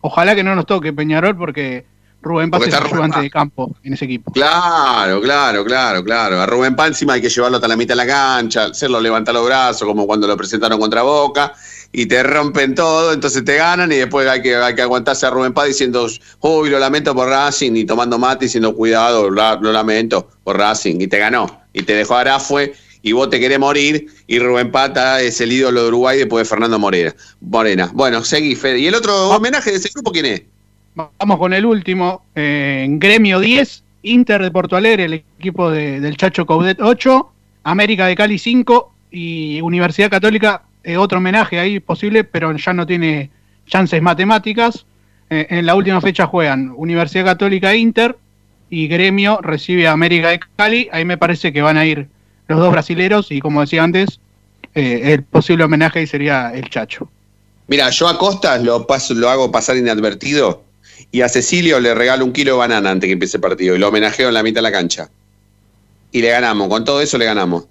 [0.02, 1.86] Ojalá que no nos toque Peñarol porque
[2.24, 4.32] Rubén Paz Porque es ayudante de campo en ese equipo.
[4.32, 6.40] Claro, claro, claro, claro.
[6.42, 9.34] A Rubén Paz encima hay que llevarlo hasta la mitad de la cancha, hacerlo levantar
[9.34, 11.54] los brazos, como cuando lo presentaron contra Boca,
[11.94, 15.30] y te rompen todo, entonces te ganan, y después hay que, hay que aguantarse a
[15.30, 16.08] Rubén Paz diciendo,
[16.40, 21.08] uy, lo lamento por Racing, y tomando mate diciendo, cuidado, lo lamento por Racing, y
[21.08, 22.74] te ganó, y te dejó Arafue,
[23.04, 26.50] y vos te querés morir, y Rubén Pata es el ídolo de Uruguay después de
[26.50, 27.16] Fernando Morena.
[27.42, 27.90] Morena.
[27.94, 28.80] Bueno, seguí, Fede.
[28.80, 30.44] ¿Y el otro homenaje de ese grupo quién es?
[30.94, 32.24] Vamos con el último.
[32.36, 37.32] eh, en Gremio 10, Inter de Porto Alegre, el equipo de- del Chacho Coudet 8,
[37.64, 42.86] América de Cali 5 y Universidad Católica, eh, otro homenaje ahí posible, pero ya no
[42.86, 43.30] tiene
[43.68, 44.86] chances matemáticas.
[45.30, 48.18] Eh, en la última fecha juegan Universidad Católica e Inter
[48.70, 50.90] y Gremio recibe a América de Cali.
[50.92, 52.08] Ahí me parece que van a ir
[52.48, 54.20] los dos brasileros y como decía antes,
[54.76, 57.10] eh, el posible homenaje ahí sería el Chacho.
[57.68, 60.64] Mira, yo a Costas lo, paso, lo hago pasar inadvertido
[61.12, 63.80] y a Cecilio le regalo un kilo de banana antes que empiece el partido y
[63.80, 65.10] lo homenajeo en la mitad de la cancha.
[66.12, 67.66] Y le ganamos, con todo eso le ganamos.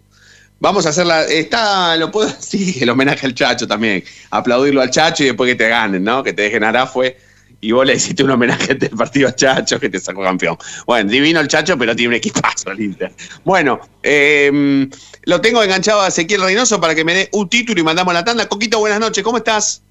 [0.61, 1.25] Vamos a hacer la.
[1.25, 4.05] Está, lo puedo sí, el homenaje al Chacho también.
[4.31, 6.23] Aplaudirlo al Chacho y después que te ganen, ¿no?
[6.23, 7.17] Que te dejen Arafue
[7.63, 10.57] y vos le hiciste un homenaje del partido al Chacho que te sacó campeón.
[10.87, 13.13] Bueno, divino el Chacho, pero tiene un equipazo el Inter.
[13.45, 14.89] Bueno, eh,
[15.25, 18.25] lo tengo enganchado a Ezequiel Reynoso para que me dé un título y mandamos la
[18.25, 18.47] tanda.
[18.49, 19.83] Coquito, buenas noches, ¿cómo estás?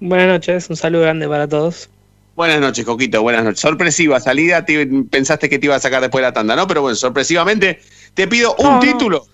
[0.00, 1.88] Buenas noches, un saludo grande para todos.
[2.36, 3.60] Buenas noches, Coquito, buenas noches.
[3.60, 6.66] Sorpresiva salida, te- pensaste que te iba a sacar después de la tanda, ¿no?
[6.68, 7.80] Pero bueno, sorpresivamente
[8.14, 8.80] te pido un no.
[8.80, 9.26] título.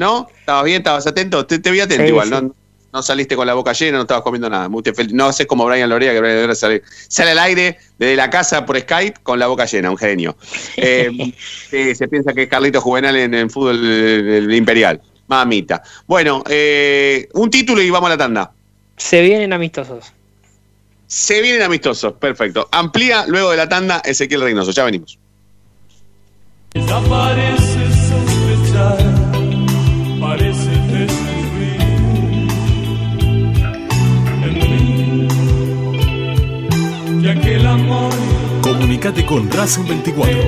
[0.00, 0.28] ¿No?
[0.40, 0.78] ¿Estabas bien?
[0.78, 1.44] ¿Estabas atento?
[1.44, 2.32] Te, te vi atento Sí, igual, sí.
[2.32, 2.54] ¿no?
[2.90, 4.66] No saliste con la boca llena, no estabas comiendo nada.
[5.12, 8.64] No haces como Brian Lorea, que Brian Lorea sale, sale al aire desde la casa
[8.64, 10.38] por Skype con la boca llena, un genio.
[10.78, 11.34] Eh,
[11.94, 15.02] se piensa que es Carlito Juvenal en el fútbol Imperial.
[15.28, 15.82] Mamita.
[16.06, 18.52] Bueno, eh, un título y vamos a la tanda.
[18.96, 20.14] Se vienen amistosos.
[21.06, 22.70] Se vienen amistosos, perfecto.
[22.72, 24.70] Amplía luego de la tanda Ezequiel Reynoso.
[24.70, 25.18] Ya venimos.
[26.72, 27.99] Desaparece
[38.62, 40.38] Comunicate con Racing 24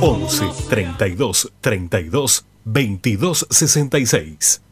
[0.00, 4.62] 11 32 32 22 66.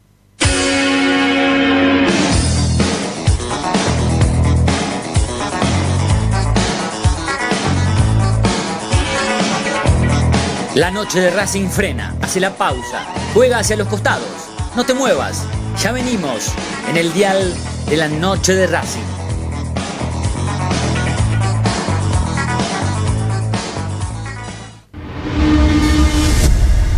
[10.73, 14.25] La noche de Racing frena, hace la pausa, juega hacia los costados.
[14.75, 15.45] No te muevas,
[15.79, 16.51] ya venimos
[16.89, 17.53] en el dial
[17.87, 19.12] de la noche de Racing.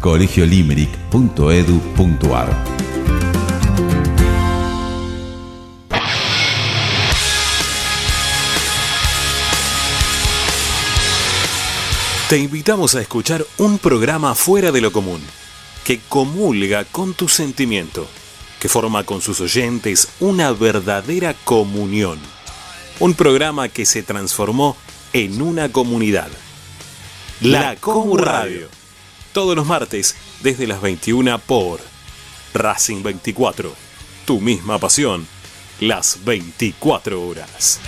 [0.00, 2.76] colegiolimerick.edu.ar
[12.28, 15.22] Te invitamos a escuchar un programa fuera de lo común,
[15.84, 18.04] que comulga con tu sentimiento,
[18.58, 22.18] que forma con sus oyentes una verdadera comunión.
[22.98, 24.76] Un programa que se transformó
[25.12, 26.26] en una comunidad.
[27.40, 28.66] La Comu Radio.
[29.36, 31.78] Todos los martes desde las 21 por
[32.54, 33.70] Racing 24.
[34.24, 35.26] Tu misma pasión.
[35.78, 37.78] Las 24 horas.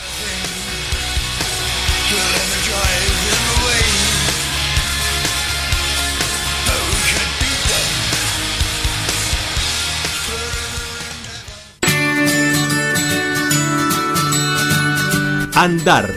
[15.54, 16.14] Andar,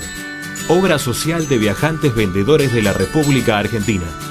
[0.68, 4.31] obra social de viajantes vendedores de la República Argentina.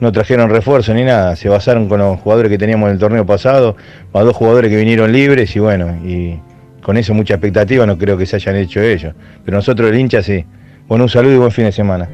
[0.00, 3.24] no trajeron refuerzo ni nada, se basaron con los jugadores que teníamos en el torneo
[3.24, 3.76] pasado,
[4.12, 6.38] más dos jugadores que vinieron libres y bueno, y
[6.82, 9.14] con eso mucha expectativa no creo que se hayan hecho ellos.
[9.44, 10.44] Pero nosotros el hincha sí.
[10.86, 12.08] Bueno, un saludo y buen fin de semana.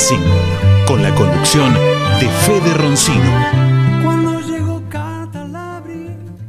[0.00, 4.00] Racing, con la conducción de Fede Roncino.
[4.02, 4.82] Cuando llegó.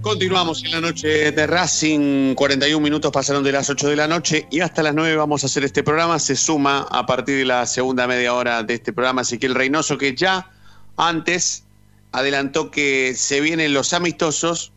[0.01, 4.47] Continuamos en la noche de Racing, 41 minutos pasaron de las 8 de la noche
[4.51, 6.17] y hasta las 9 vamos a hacer este programa.
[6.19, 10.15] Se suma a partir de la segunda media hora de este programa Ezequiel Reynoso, que
[10.15, 10.49] ya
[10.95, 11.65] antes
[12.13, 14.71] adelantó que se vienen los amistosos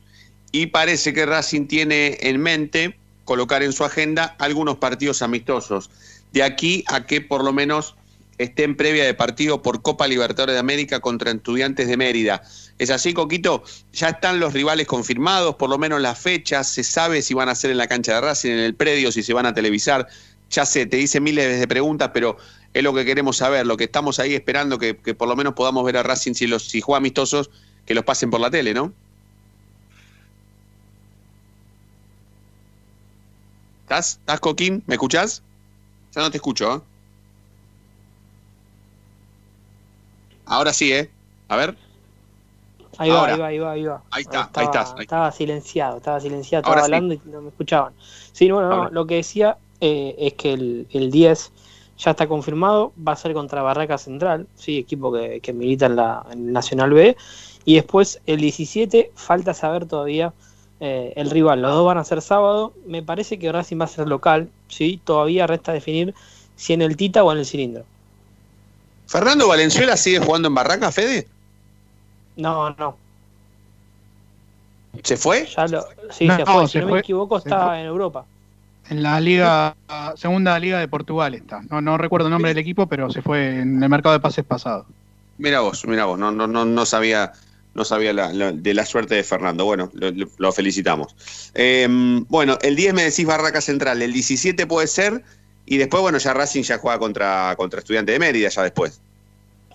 [0.51, 5.91] y parece que Racing tiene en mente colocar en su agenda algunos partidos amistosos.
[6.33, 7.95] De aquí a que por lo menos
[8.39, 12.43] estén previa de partido por Copa Libertadores de América contra Estudiantes de Mérida.
[12.79, 13.63] ¿Es así, Coquito?
[13.93, 17.55] Ya están los rivales confirmados, por lo menos las fechas, se sabe si van a
[17.55, 20.09] ser en la cancha de Racing, en el predio, si se van a televisar.
[20.51, 22.37] Ya sé, te hice miles de preguntas, pero
[22.73, 25.55] es lo que queremos saber, lo que estamos ahí esperando que, que por lo menos
[25.55, 27.51] podamos ver a Racing si los si juega amistosos,
[27.87, 28.93] que los pasen por la tele, ¿no?
[33.83, 34.19] ¿Estás?
[34.21, 34.83] ¿Estás, Coquín?
[34.87, 35.43] ¿Me escuchás?
[36.15, 36.94] Ya no te escucho, ¿eh?
[40.55, 41.11] Ahora sí, ¿eh?
[41.49, 41.77] A ver.
[42.97, 43.33] Ahí va, Ahora.
[43.35, 44.03] ahí va, ahí va, ahí va.
[44.13, 47.05] Ahí está, estaba, ahí estás, ahí Estaba silenciado, estaba silenciado, Ahora estaba sí.
[47.05, 47.93] hablando y no me escuchaban.
[48.33, 48.91] Sí, bueno, no, Ahora.
[48.91, 51.53] lo que decía eh, es que el, el 10
[51.99, 55.97] ya está confirmado, va a ser contra Barraca Central, sí, equipo que, que milita en
[55.97, 57.17] la en Nacional B.
[57.65, 60.33] Y después el 17, falta saber todavía
[60.79, 61.63] eh, el rival.
[61.63, 62.75] Los dos van a ser sábado.
[62.87, 66.15] Me parece que Racing va a ser local, sí, todavía resta definir
[66.55, 67.85] si en el Tita o en el cilindro.
[69.07, 71.29] ¿Fernando Valenzuela sigue jugando en Barraca, Fede?
[72.37, 72.97] No, no.
[75.03, 75.47] ¿Se fue?
[75.57, 76.67] Ya lo, sí, No, se fue.
[76.67, 76.95] Si se no fue.
[76.95, 78.25] me equivoco, está en Europa.
[78.91, 79.75] En la liga,
[80.17, 81.63] segunda liga de Portugal está.
[81.71, 84.45] No, no recuerdo el nombre del equipo, pero se fue en el mercado de pases
[84.45, 84.87] pasado.
[85.39, 87.33] Mira vos, mira vos, no, no, no, no sabía,
[87.75, 89.65] no sabía la- la- de la suerte de Fernando.
[89.65, 89.91] Bueno,
[90.39, 91.17] lo felicitamos.
[91.55, 91.89] Eh,
[92.29, 95.25] bueno, el 10 me decís Barraca Central, el 17 puede ser,
[95.67, 99.01] y después, bueno, ya Racing ya juega contra, contra Estudiante de Mérida, ya después.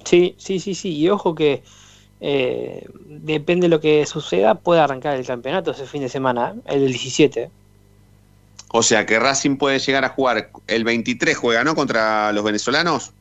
[0.05, 0.95] Sí, sí, sí, sí.
[0.95, 1.63] Y ojo que
[2.21, 6.61] eh, depende de lo que suceda, puede arrancar el campeonato ese fin de semana, ¿eh?
[6.73, 7.49] el del 17.
[8.71, 11.73] O sea que Racing puede llegar a jugar, el 23 juega, ¿no?
[11.73, 13.13] Contra los venezolanos.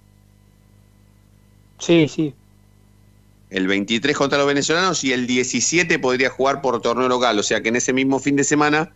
[1.78, 2.34] Sí, sí.
[3.48, 7.38] El 23 contra los venezolanos y el 17 podría jugar por torneo local.
[7.38, 8.92] O sea que en ese mismo fin de semana,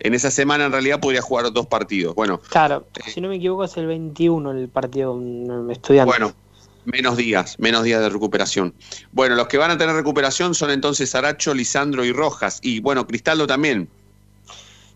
[0.00, 2.14] en esa semana en realidad podría jugar dos partidos.
[2.14, 6.06] Bueno, Claro, si no me equivoco es el 21 el partido con estudiante.
[6.10, 6.32] Bueno,
[6.84, 8.74] menos días, menos días de recuperación.
[9.12, 12.60] Bueno, los que van a tener recuperación son entonces Aracho, Lisandro y Rojas.
[12.62, 13.88] Y bueno, Cristaldo también.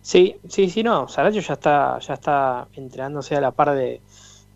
[0.01, 1.09] Sí, sí, sí, no.
[1.09, 4.01] Saracho ya está, ya está entrenándose a la par de,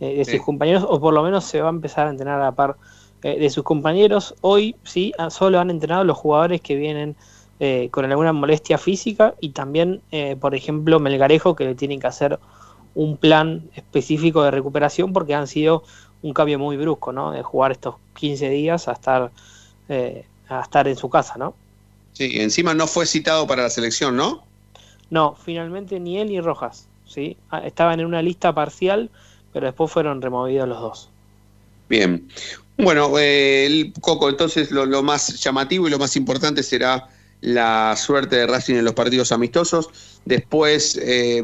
[0.00, 2.44] de- de sus compañeros, o por lo menos se va a empezar a entrenar a
[2.46, 2.76] la par
[3.22, 4.34] eh, de sus compañeros.
[4.40, 7.16] Hoy sí, ah, solo han entrenado los jugadores que vienen
[7.58, 12.06] eh, con alguna molestia física y también, eh, por ejemplo, Melgarejo, que le tienen que
[12.06, 12.38] hacer
[12.94, 15.82] un plan específico de recuperación porque han sido
[16.22, 17.30] un cambio muy brusco, ¿no?
[17.30, 19.30] De jugar estos 15 días a estar,
[19.88, 21.54] eh, a estar en su casa, ¿no?
[22.12, 24.44] Sí, encima no fue citado para la selección, ¿no?
[25.08, 27.36] No, finalmente ni él ni Rojas, ¿sí?
[27.50, 29.10] Ah, Estaban en una lista parcial,
[29.52, 31.08] pero después fueron removidos los dos.
[31.88, 32.28] Bien.
[32.76, 37.08] Bueno, eh, el Coco, entonces lo, lo más llamativo y lo más importante será
[37.40, 39.90] la suerte de Racing en los partidos amistosos.
[40.24, 41.42] Después eh,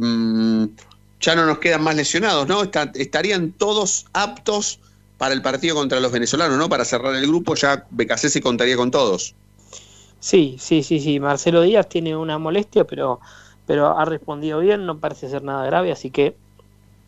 [1.21, 2.63] ya no nos quedan más lesionados, ¿no?
[2.95, 4.81] Estarían todos aptos
[5.19, 6.69] para el partido contra los venezolanos, ¿no?
[6.69, 9.35] Para cerrar el grupo, ya BKC se contaría con todos.
[10.19, 11.21] Sí, sí, sí, sí.
[11.21, 13.21] Marcelo Díaz tiene una molestia, pero,
[13.67, 16.35] pero ha respondido bien, no parece ser nada grave, así que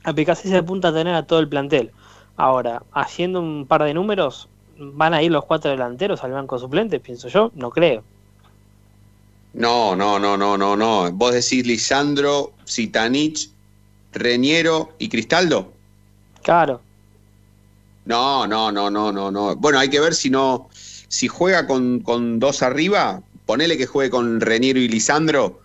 [0.04, 1.90] a PKC se apunta a tener a todo el plantel.
[2.36, 7.00] Ahora, haciendo un par de números, ¿van a ir los cuatro delanteros al banco suplente?
[7.00, 8.04] Pienso yo, no creo.
[9.54, 11.10] No, no, no, no, no, no.
[11.12, 13.50] Vos decís Lisandro, Zitanich,
[14.12, 15.72] Reñero y Cristaldo.
[16.42, 16.80] Claro.
[18.04, 19.56] No, no, no, no, no, no.
[19.56, 20.68] Bueno, hay que ver si no,
[21.08, 25.60] si juega con, con dos arriba, ponele que juegue con Reñero y Lisandro,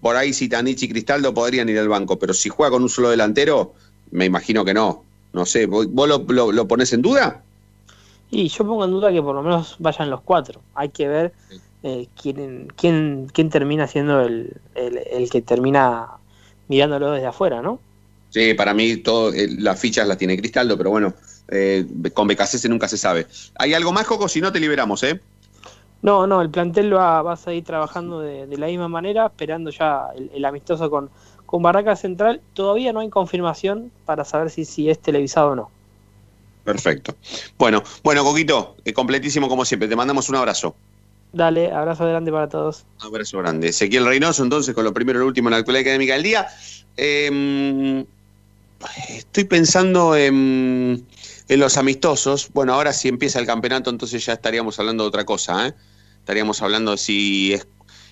[0.00, 3.10] por ahí Zitanich y Cristaldo podrían ir al banco, pero si juega con un solo
[3.10, 3.74] delantero,
[4.10, 5.04] me imagino que no.
[5.32, 7.42] No sé, ¿vos, lo, lo, lo ponés en duda?
[8.30, 10.60] Y yo pongo en duda que por lo menos vayan los cuatro.
[10.74, 11.32] Hay que ver
[11.86, 16.08] eh, quién, quién, quién termina siendo el, el, el que termina
[16.66, 17.78] mirándolo desde afuera, ¿no?
[18.30, 21.14] Sí, para mí todo, eh, las fichas las tiene Cristaldo, pero bueno,
[21.46, 23.28] eh, con BKC nunca se sabe.
[23.54, 24.28] ¿Hay algo más, Coco?
[24.28, 25.20] Si no, te liberamos, ¿eh?
[26.02, 29.70] No, no, el plantel va, va a seguir trabajando de, de la misma manera, esperando
[29.70, 31.08] ya el, el amistoso con,
[31.46, 32.40] con Barraca Central.
[32.52, 35.70] Todavía no hay confirmación para saber si, si es televisado o no.
[36.64, 37.14] Perfecto.
[37.56, 39.88] Bueno, bueno, Coquito, completísimo como siempre.
[39.88, 40.74] Te mandamos un abrazo.
[41.32, 42.84] Dale, abrazo grande para todos.
[43.00, 43.68] Abrazo grande.
[43.68, 46.46] Ezequiel Reynoso, entonces, con lo primero y lo último en la actualidad académica del día.
[46.96, 48.06] Eh,
[49.08, 51.06] estoy pensando en,
[51.48, 52.50] en los amistosos.
[52.52, 55.68] Bueno, ahora si empieza el campeonato, entonces ya estaríamos hablando de otra cosa.
[55.68, 55.74] ¿eh?
[56.20, 57.66] Estaríamos hablando de si es,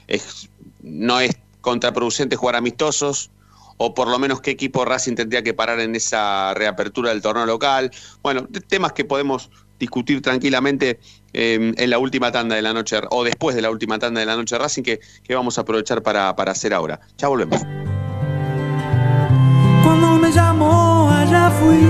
[0.07, 0.49] es-
[0.83, 3.31] no es contraproducente jugar amistosos
[3.79, 7.47] o por lo menos qué equipo Racing tendría que parar en esa reapertura del torneo
[7.47, 7.91] local.
[8.23, 10.99] Bueno, temas que podemos discutir tranquilamente
[11.33, 14.27] eh, en la última tanda de la noche o después de la última tanda de
[14.27, 17.01] la noche Racing que, que vamos a aprovechar para, para hacer ahora.
[17.19, 17.63] Ya volvemos.
[19.83, 21.89] Cuando me llamó, allá fui.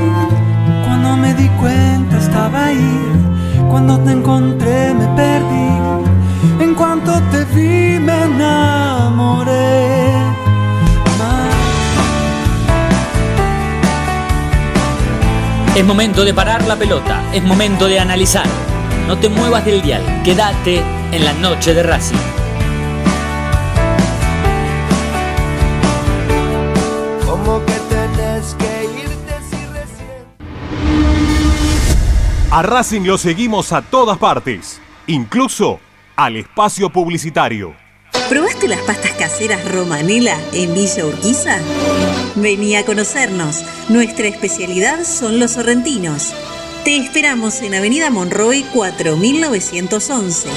[0.85, 3.01] Cuando me di cuenta, estaba ahí.
[3.69, 6.65] Cuando te encontré, me perdí.
[6.65, 9.75] En cuanto te vi, me enamoré.
[15.77, 18.47] Es momento de parar la pelota, es momento de analizar.
[19.09, 22.15] No te muevas del dial, quédate en la noche de Racing.
[27.27, 30.25] Como que tenés que irte si recién.
[32.53, 35.81] A Racing lo seguimos a todas partes, incluso
[36.15, 37.75] al espacio publicitario.
[38.29, 41.59] ¿Probaste las pastas caseras Romanela en Villa Urquiza?
[42.37, 43.65] Vení a conocernos.
[43.89, 46.33] Nuestra especialidad son los sorrentinos.
[46.85, 50.49] Te esperamos en Avenida Monroy 4911.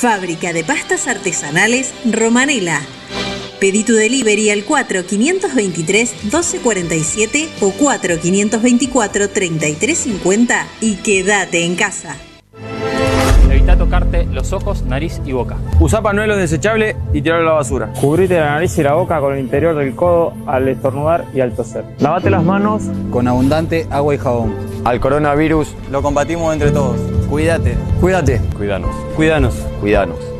[0.00, 2.80] Fábrica de pastas artesanales Romanela.
[3.60, 12.16] Pedí tu delivery al 4523-1247 o 4524-3350 y quédate en casa.
[13.60, 15.58] Evita tocarte los ojos, nariz y boca.
[15.80, 17.92] Usa panuelos desechables y tirarlo a la basura.
[18.00, 21.52] Cubrite la nariz y la boca con el interior del codo al estornudar y al
[21.52, 21.84] toser.
[21.98, 24.54] Lavate las manos con abundante agua y jabón.
[24.84, 26.96] Al coronavirus lo combatimos entre todos.
[27.28, 27.76] Cuídate.
[28.00, 28.40] Cuídate.
[28.56, 28.96] Cuidanos.
[29.14, 29.54] Cuídanos.
[29.78, 30.39] Cuidanos.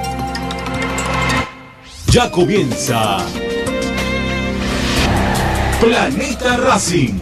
[2.11, 3.19] Ya comienza
[5.79, 7.21] Planeta Racing.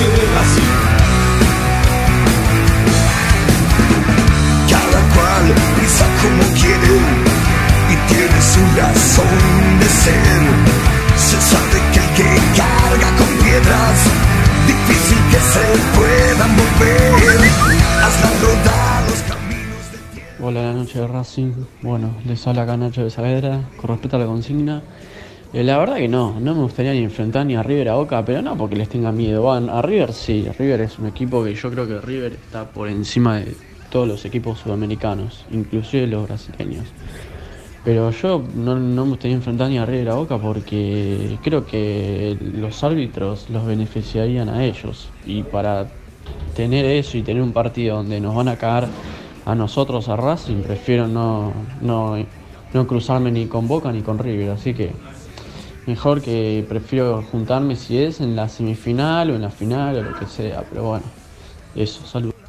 [0.00, 0.89] De Racing.
[6.90, 10.42] Y tiene su razón de ser.
[11.16, 13.98] Se sabe que el que carga con piedras,
[14.66, 15.64] difícil que se
[15.96, 17.38] puedan mover.
[18.02, 19.82] Hazla rodar los caminos.
[20.40, 21.52] Hola, la noche de Racing.
[21.82, 23.68] Bueno, les habla acá Nacho de Saavedra.
[23.76, 24.82] Con respecto a la consigna,
[25.52, 28.24] eh, la verdad que no, no me gustaría ni enfrentar ni a River a Boca,
[28.24, 29.42] pero no porque les tenga miedo.
[29.42, 32.88] Van a River, sí, River es un equipo que yo creo que River está por
[32.88, 36.86] encima de todos los equipos sudamericanos, inclusive los brasileños.
[37.84, 42.84] Pero yo no, me gustaría enfrentar ni a River a Boca porque creo que los
[42.84, 45.08] árbitros los beneficiarían a ellos.
[45.24, 45.88] Y para
[46.54, 48.88] tener eso y tener un partido donde nos van a cagar
[49.46, 52.16] a nosotros, a Racing, prefiero no, no,
[52.74, 54.50] no cruzarme ni con Boca ni con River.
[54.50, 54.92] Así que
[55.86, 60.18] mejor que prefiero juntarme si es en la semifinal o en la final o lo
[60.18, 60.64] que sea.
[60.68, 61.04] Pero bueno,
[61.74, 62.39] eso, salud.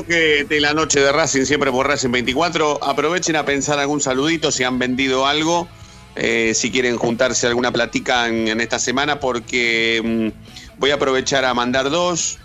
[0.00, 2.82] Bloque de la noche de Racing, siempre por Racing 24.
[2.82, 5.68] Aprovechen a pensar algún saludito si han vendido algo,
[6.16, 11.52] eh, si quieren juntarse alguna platica en, esta semana, porque mm, voy a aprovechar a
[11.52, 12.38] mandar dos.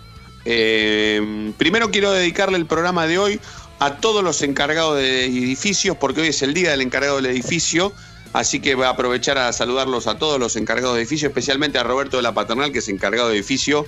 [0.44, 3.40] Eh, primero quiero dedicarle el programa de hoy
[3.78, 7.92] a todos los encargados de edificios, porque hoy es el día del encargado del edificio.
[8.32, 11.84] Así que voy a aprovechar a saludarlos a todos los encargados de edificio, especialmente a
[11.84, 13.86] Roberto de la Paternal, que es encargado de edificio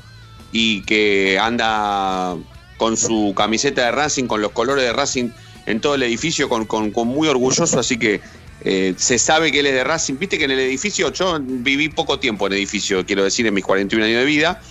[0.53, 2.35] y que anda
[2.79, 5.31] con su camiseta de Racing, con los colores de Racing
[5.67, 6.67] en todo el edificio, con,
[7.07, 8.23] muy orgulloso, así que
[8.65, 10.15] eh, se sabe que él es de Racing.
[10.19, 13.65] Viste que en el edificio, yo viví poco tiempo en edificio, quiero decir, en mis
[13.65, 14.63] 41 años de vida,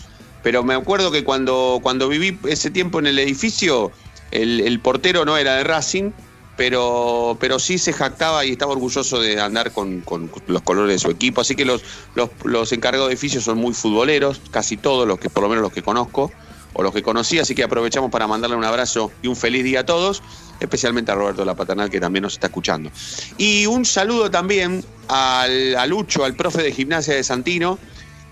[0.41, 3.91] pero me acuerdo que cuando, cuando viví ese tiempo en el edificio,
[4.31, 6.11] el, el portero no era de Racing,
[6.55, 10.99] pero, pero sí se jactaba y estaba orgulloso de andar con, con los colores de
[10.99, 11.41] su equipo.
[11.41, 11.83] Así que los,
[12.15, 15.61] los, los encargados de edificios son muy futboleros, casi todos, los que, por lo menos
[15.61, 16.31] los que conozco
[16.77, 19.81] o los que conocí, así que aprovechamos para mandarle un abrazo y un feliz día
[19.81, 20.21] a todos,
[20.59, 22.91] especialmente a Roberto la Paternal que también nos está escuchando.
[23.37, 27.79] Y un saludo también al, a Lucho, al profe de gimnasia de Santino,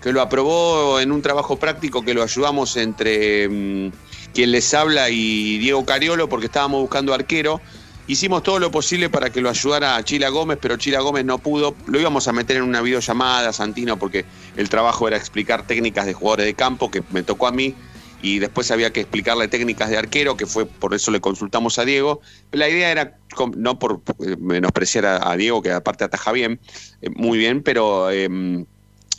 [0.00, 3.92] que lo aprobó en un trabajo práctico que lo ayudamos entre mm,
[4.32, 7.60] quien les habla y Diego Cariolo, porque estábamos buscando arquero.
[8.08, 11.38] Hicimos todo lo posible para que lo ayudara a Chila Gómez, pero Chila Gómez no
[11.38, 11.74] pudo.
[11.86, 14.24] Lo íbamos a meter en una videollamada, Santino, porque
[14.56, 17.74] el trabajo era explicar técnicas de jugadores de campo, que me tocó a mí,
[18.26, 21.84] y después había que explicarle técnicas de arquero, que fue por eso le consultamos a
[21.84, 22.20] Diego.
[22.50, 23.18] La idea era,
[23.56, 26.58] no por eh, menospreciar a, Diego, que aparte ataja bien,
[27.02, 28.28] eh, muy bien, pero eh,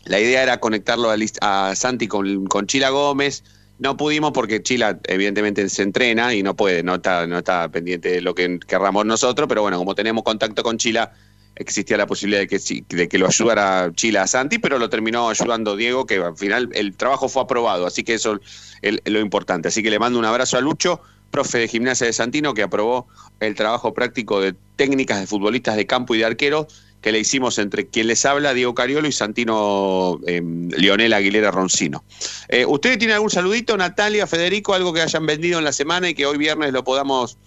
[0.03, 3.45] la idea era conectarlo a Santi con, con Chila Gómez.
[3.80, 8.10] No pudimos porque Chila evidentemente se entrena y no puede, no está, no está pendiente
[8.10, 11.14] de lo que querramos nosotros, pero bueno, como tenemos contacto con Chila,
[11.60, 15.30] existía la posibilidad de que, de que lo ayudara Chila a Santi, pero lo terminó
[15.30, 18.39] ayudando Diego, que al final el trabajo fue aprobado, así que eso
[18.82, 19.68] es lo importante.
[19.68, 21.01] Así que le mando un abrazo a Lucho,
[21.32, 23.08] profe de gimnasia de Santino, que aprobó
[23.39, 26.68] el trabajo práctico de técnicas de futbolistas de campo y de arquero
[27.01, 32.03] que le hicimos entre quien les habla, Diego Cariolo, y Santino eh, Leonel Aguilera Roncino.
[32.49, 36.16] Eh, ¿Ustedes tienen algún saludito, Natalia, Federico, algo que hayan vendido en la semana y
[36.16, 37.38] que hoy viernes lo podamos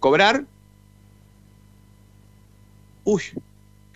[0.00, 0.44] cobrar?
[3.04, 3.22] Uy,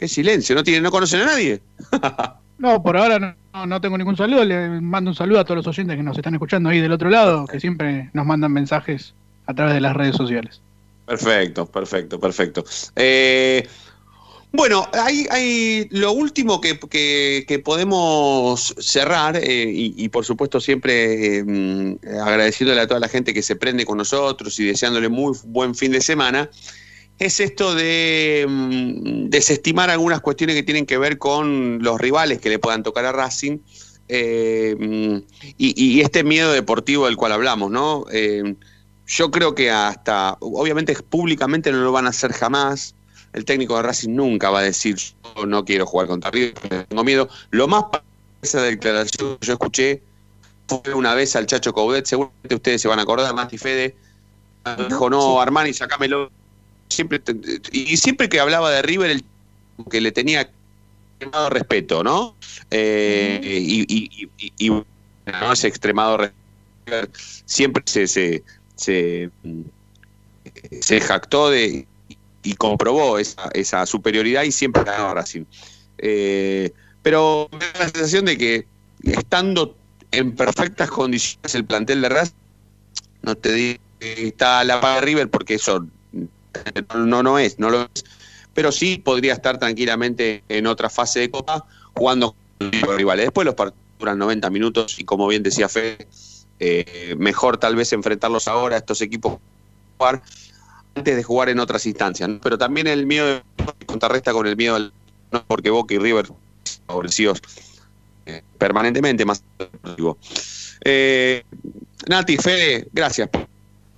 [0.01, 1.61] qué silencio, ¿no, tienen, no conocen a nadie?
[2.59, 3.18] No, por ahora
[3.55, 4.44] no, no- tengo ningún saludo.
[4.44, 7.09] Le mando un saludo a todos los oyentes que nos están escuchando ahí del otro
[7.09, 9.14] lado, que siempre nos mandan mensajes
[9.46, 10.61] a través de las redes sociales.
[11.07, 12.62] Perfecto, perfecto, perfecto.
[12.96, 13.66] Eh,
[14.53, 20.61] bueno, hay, hay lo último que, que- que podemos cerrar, eh, y, y por supuesto
[20.61, 25.09] siempre eh, mm, agradeciéndole a toda la gente que se prende con nosotros y deseándole
[25.09, 26.51] muy buen fin de semana,
[27.21, 32.49] es esto de mm, desestimar algunas cuestiones que tienen que ver con los rivales que
[32.49, 33.59] le puedan tocar a Racing.
[34.09, 35.23] eh,
[35.57, 38.07] y, y este miedo deportivo del cual hablamos, ¿no?
[38.11, 38.57] Eh,
[39.07, 42.95] yo creo que hasta, obviamente públicamente no lo van a hacer jamás.
[43.33, 47.05] El técnico de Racing nunca va a decir yo no quiero jugar contra River, tengo
[47.05, 47.29] miedo.
[47.51, 48.03] Lo más para
[48.43, 50.03] esa declaración que yo escuché
[50.66, 53.95] fue una vez al Chacho Coudet, seguramente ustedes se van a acordar, Mati Fede,
[54.89, 56.31] dijo, no, Armani, sacámelo.
[56.91, 57.22] Siempre,
[57.72, 59.24] y siempre que hablaba de River, el
[59.91, 60.51] que le tenía
[61.18, 62.36] extremado respeto, ¿no?
[62.70, 64.28] Eh, y,
[64.59, 65.53] y- ¿no?
[65.53, 66.41] ese extremado respeto
[67.45, 68.43] siempre se, se,
[68.74, 69.62] se, mm,
[70.80, 71.86] se jactó de
[72.43, 75.45] y comprobó esa, esa superioridad y siempre ganó Racing.
[75.99, 76.72] Eh,
[77.03, 78.66] pero me da la sensación de que
[79.05, 79.76] estando
[80.11, 82.34] en perfectas condiciones el plantel de Racing,
[83.22, 85.86] no te digo que está a la par de River porque eso
[86.96, 88.05] no, no es, no lo es,
[88.55, 93.26] pero sí podría estar tranquilamente en otra fase de Copa jugando con los rivales.
[93.26, 96.07] Después los partidos duran 90 minutos y como bien decía Fede,
[96.59, 99.38] eh, mejor tal vez enfrentarlos ahora, estos equipos
[99.98, 100.22] jugar
[100.94, 102.28] antes de jugar en otras instancias.
[102.28, 102.40] ¿no?
[102.40, 103.42] Pero también el miedo de-
[103.86, 106.26] contrarresta con el miedo no porque Boca y River
[106.86, 107.40] favorecidos
[108.26, 109.42] eh, permanentemente más.
[110.84, 111.44] Eh,
[112.09, 113.46] Nati, Fede, gracias por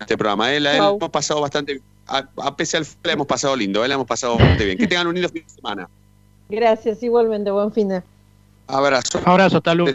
[0.00, 0.53] este programa.
[0.53, 0.61] ¿eh?
[0.61, 1.80] La- hemos pasado bastante,
[2.12, 3.88] a, a pesar del la hemos pasado lindo, ¿eh?
[3.88, 4.78] la hemos pasado bastante bien.
[4.78, 5.88] Que tengan un lindo fin de semana.
[6.48, 8.02] Gracias, igualmente, buen fin de.
[8.66, 9.20] Abrazo.
[9.24, 9.92] Abrazo, hasta luego.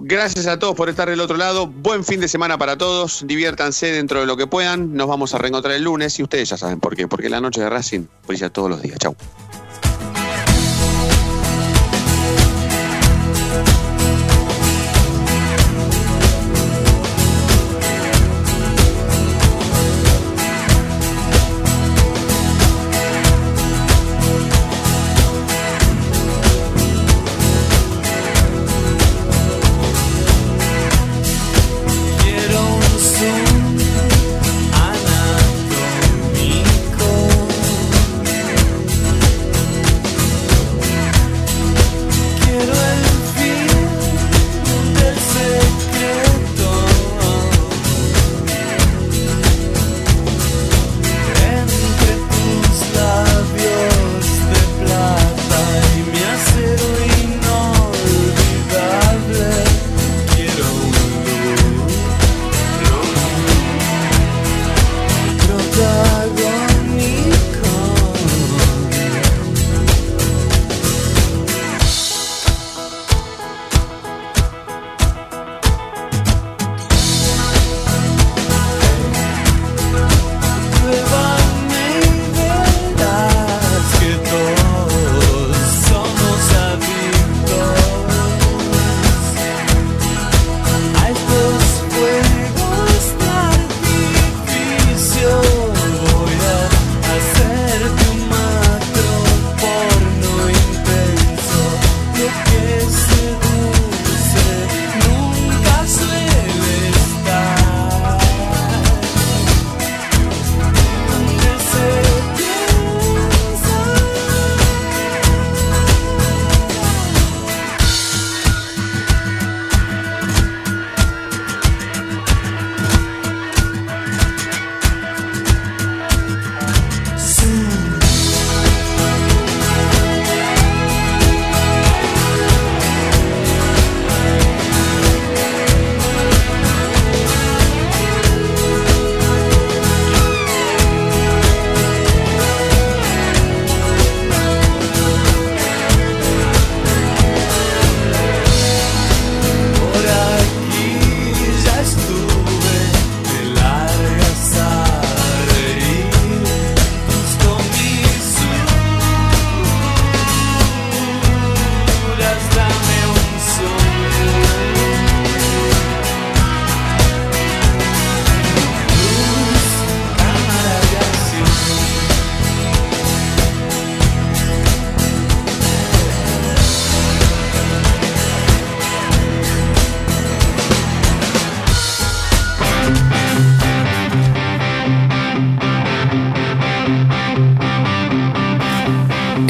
[0.00, 1.66] Gracias a todos por estar del otro lado.
[1.66, 3.26] Buen fin de semana para todos.
[3.26, 4.94] Diviértanse dentro de lo que puedan.
[4.94, 7.08] Nos vamos a reencontrar el lunes y ustedes ya saben por qué.
[7.08, 8.98] Porque la noche de Racing brilla todos los días.
[8.98, 9.16] Chau.